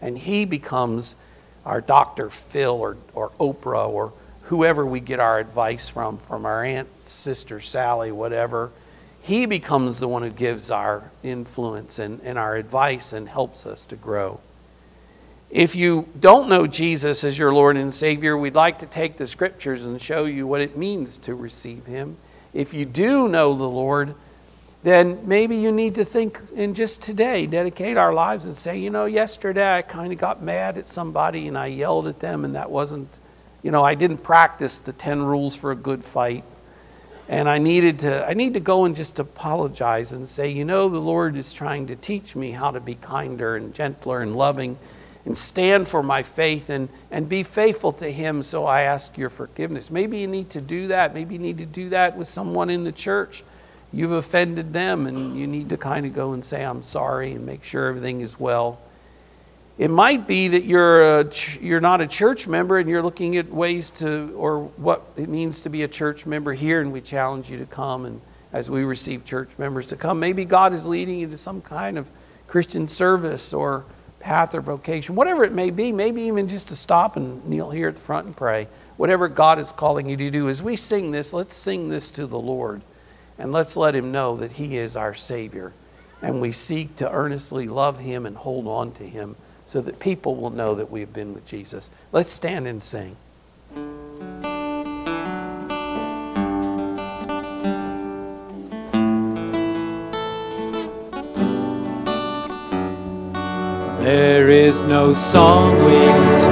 And 0.00 0.16
He 0.16 0.44
becomes 0.44 1.16
our 1.68 1.82
Dr. 1.82 2.30
Phil 2.30 2.72
or, 2.72 2.96
or 3.12 3.30
Oprah 3.38 3.88
or 3.88 4.14
whoever 4.44 4.86
we 4.86 5.00
get 5.00 5.20
our 5.20 5.38
advice 5.38 5.90
from, 5.90 6.16
from 6.16 6.46
our 6.46 6.64
Aunt, 6.64 6.88
Sister 7.06 7.60
Sally, 7.60 8.10
whatever. 8.10 8.70
He 9.20 9.44
becomes 9.44 10.00
the 10.00 10.08
one 10.08 10.22
who 10.22 10.30
gives 10.30 10.70
our 10.70 11.10
influence 11.22 11.98
and, 11.98 12.22
and 12.24 12.38
our 12.38 12.56
advice 12.56 13.12
and 13.12 13.28
helps 13.28 13.66
us 13.66 13.84
to 13.86 13.96
grow. 13.96 14.40
If 15.50 15.76
you 15.76 16.08
don't 16.18 16.48
know 16.48 16.66
Jesus 16.66 17.22
as 17.22 17.38
your 17.38 17.52
Lord 17.52 17.76
and 17.76 17.92
Savior, 17.92 18.38
we'd 18.38 18.54
like 18.54 18.78
to 18.78 18.86
take 18.86 19.18
the 19.18 19.26
scriptures 19.26 19.84
and 19.84 20.00
show 20.00 20.24
you 20.24 20.46
what 20.46 20.62
it 20.62 20.78
means 20.78 21.18
to 21.18 21.34
receive 21.34 21.84
Him. 21.84 22.16
If 22.54 22.72
you 22.72 22.86
do 22.86 23.28
know 23.28 23.54
the 23.54 23.68
Lord, 23.68 24.14
then 24.82 25.26
maybe 25.26 25.56
you 25.56 25.72
need 25.72 25.96
to 25.96 26.04
think 26.04 26.40
in 26.54 26.74
just 26.74 27.02
today, 27.02 27.46
dedicate 27.46 27.96
our 27.96 28.12
lives 28.12 28.44
and 28.44 28.56
say, 28.56 28.78
you 28.78 28.90
know, 28.90 29.06
yesterday 29.06 29.76
I 29.78 29.82
kind 29.82 30.12
of 30.12 30.18
got 30.18 30.42
mad 30.42 30.78
at 30.78 30.86
somebody 30.86 31.48
and 31.48 31.58
I 31.58 31.66
yelled 31.66 32.06
at 32.06 32.20
them, 32.20 32.44
and 32.44 32.54
that 32.54 32.70
wasn't, 32.70 33.08
you 33.62 33.70
know, 33.70 33.82
I 33.82 33.94
didn't 33.94 34.18
practice 34.18 34.78
the 34.78 34.92
10 34.92 35.22
rules 35.22 35.56
for 35.56 35.72
a 35.72 35.76
good 35.76 36.04
fight 36.04 36.44
and 37.28 37.48
I 37.48 37.58
needed 37.58 38.00
to 38.00 38.26
I 38.26 38.32
need 38.32 38.54
to 38.54 38.60
go 38.60 38.86
and 38.86 38.96
just 38.96 39.18
apologize 39.18 40.12
and 40.12 40.28
say, 40.28 40.48
you 40.48 40.64
know, 40.64 40.88
the 40.88 40.98
Lord 40.98 41.36
is 41.36 41.52
trying 41.52 41.86
to 41.88 41.96
teach 41.96 42.34
me 42.34 42.50
how 42.50 42.70
to 42.70 42.80
be 42.80 42.94
kinder 42.94 43.56
and 43.56 43.74
gentler 43.74 44.22
and 44.22 44.34
loving 44.34 44.78
and 45.26 45.36
stand 45.36 45.88
for 45.88 46.02
my 46.02 46.22
faith 46.22 46.70
and, 46.70 46.88
and 47.10 47.28
be 47.28 47.42
faithful 47.42 47.92
to 47.92 48.10
Him. 48.10 48.42
So 48.42 48.64
I 48.64 48.82
ask 48.82 49.18
your 49.18 49.28
forgiveness. 49.28 49.90
Maybe 49.90 50.18
you 50.18 50.26
need 50.26 50.48
to 50.50 50.62
do 50.62 50.86
that. 50.86 51.12
Maybe 51.12 51.34
you 51.34 51.38
need 51.38 51.58
to 51.58 51.66
do 51.66 51.90
that 51.90 52.16
with 52.16 52.28
someone 52.28 52.70
in 52.70 52.82
the 52.82 52.92
church. 52.92 53.44
You've 53.92 54.12
offended 54.12 54.72
them, 54.72 55.06
and 55.06 55.38
you 55.38 55.46
need 55.46 55.70
to 55.70 55.76
kind 55.76 56.04
of 56.04 56.14
go 56.14 56.32
and 56.32 56.44
say, 56.44 56.64
I'm 56.64 56.82
sorry, 56.82 57.32
and 57.32 57.46
make 57.46 57.64
sure 57.64 57.86
everything 57.86 58.20
is 58.20 58.38
well. 58.38 58.78
It 59.78 59.88
might 59.88 60.26
be 60.26 60.48
that 60.48 60.64
you're, 60.64 61.20
a, 61.20 61.30
you're 61.60 61.80
not 61.80 62.00
a 62.00 62.06
church 62.06 62.48
member 62.48 62.78
and 62.78 62.88
you're 62.88 63.02
looking 63.02 63.36
at 63.36 63.48
ways 63.48 63.90
to, 63.90 64.34
or 64.34 64.64
what 64.76 65.04
it 65.16 65.28
means 65.28 65.60
to 65.62 65.68
be 65.68 65.84
a 65.84 65.88
church 65.88 66.26
member 66.26 66.52
here, 66.52 66.80
and 66.80 66.92
we 66.92 67.00
challenge 67.00 67.48
you 67.48 67.58
to 67.58 67.66
come. 67.66 68.04
And 68.04 68.20
as 68.52 68.68
we 68.68 68.82
receive 68.82 69.24
church 69.24 69.50
members 69.56 69.86
to 69.88 69.96
come, 69.96 70.18
maybe 70.18 70.44
God 70.44 70.72
is 70.72 70.84
leading 70.84 71.20
you 71.20 71.28
to 71.28 71.38
some 71.38 71.62
kind 71.62 71.96
of 71.96 72.08
Christian 72.48 72.88
service 72.88 73.54
or 73.54 73.84
path 74.18 74.54
or 74.54 74.60
vocation, 74.60 75.14
whatever 75.14 75.44
it 75.44 75.52
may 75.52 75.70
be, 75.70 75.92
maybe 75.92 76.22
even 76.22 76.48
just 76.48 76.68
to 76.68 76.76
stop 76.76 77.16
and 77.16 77.44
kneel 77.46 77.70
here 77.70 77.88
at 77.88 77.94
the 77.94 78.00
front 78.00 78.26
and 78.26 78.36
pray. 78.36 78.66
Whatever 78.96 79.28
God 79.28 79.60
is 79.60 79.70
calling 79.70 80.08
you 80.08 80.16
to 80.16 80.30
do, 80.30 80.48
as 80.48 80.60
we 80.60 80.74
sing 80.74 81.12
this, 81.12 81.32
let's 81.32 81.54
sing 81.54 81.88
this 81.88 82.10
to 82.10 82.26
the 82.26 82.38
Lord 82.38 82.82
and 83.38 83.52
let's 83.52 83.76
let 83.76 83.94
Him 83.94 84.12
know 84.12 84.36
that 84.36 84.52
He 84.52 84.76
is 84.76 84.96
our 84.96 85.14
Savior. 85.14 85.72
And 86.20 86.40
we 86.40 86.52
seek 86.52 86.96
to 86.96 87.10
earnestly 87.10 87.68
love 87.68 88.00
Him 88.00 88.26
and 88.26 88.36
hold 88.36 88.66
on 88.66 88.92
to 88.92 89.04
Him 89.04 89.36
so 89.66 89.80
that 89.80 90.00
people 90.00 90.34
will 90.34 90.50
know 90.50 90.74
that 90.74 90.90
we've 90.90 91.12
been 91.12 91.34
with 91.34 91.46
Jesus. 91.46 91.90
Let's 92.10 92.30
stand 92.30 92.66
and 92.66 92.82
sing. 92.82 93.16
There 104.02 104.48
is 104.48 104.80
no 104.80 105.12
song 105.12 105.76
we 105.84 106.47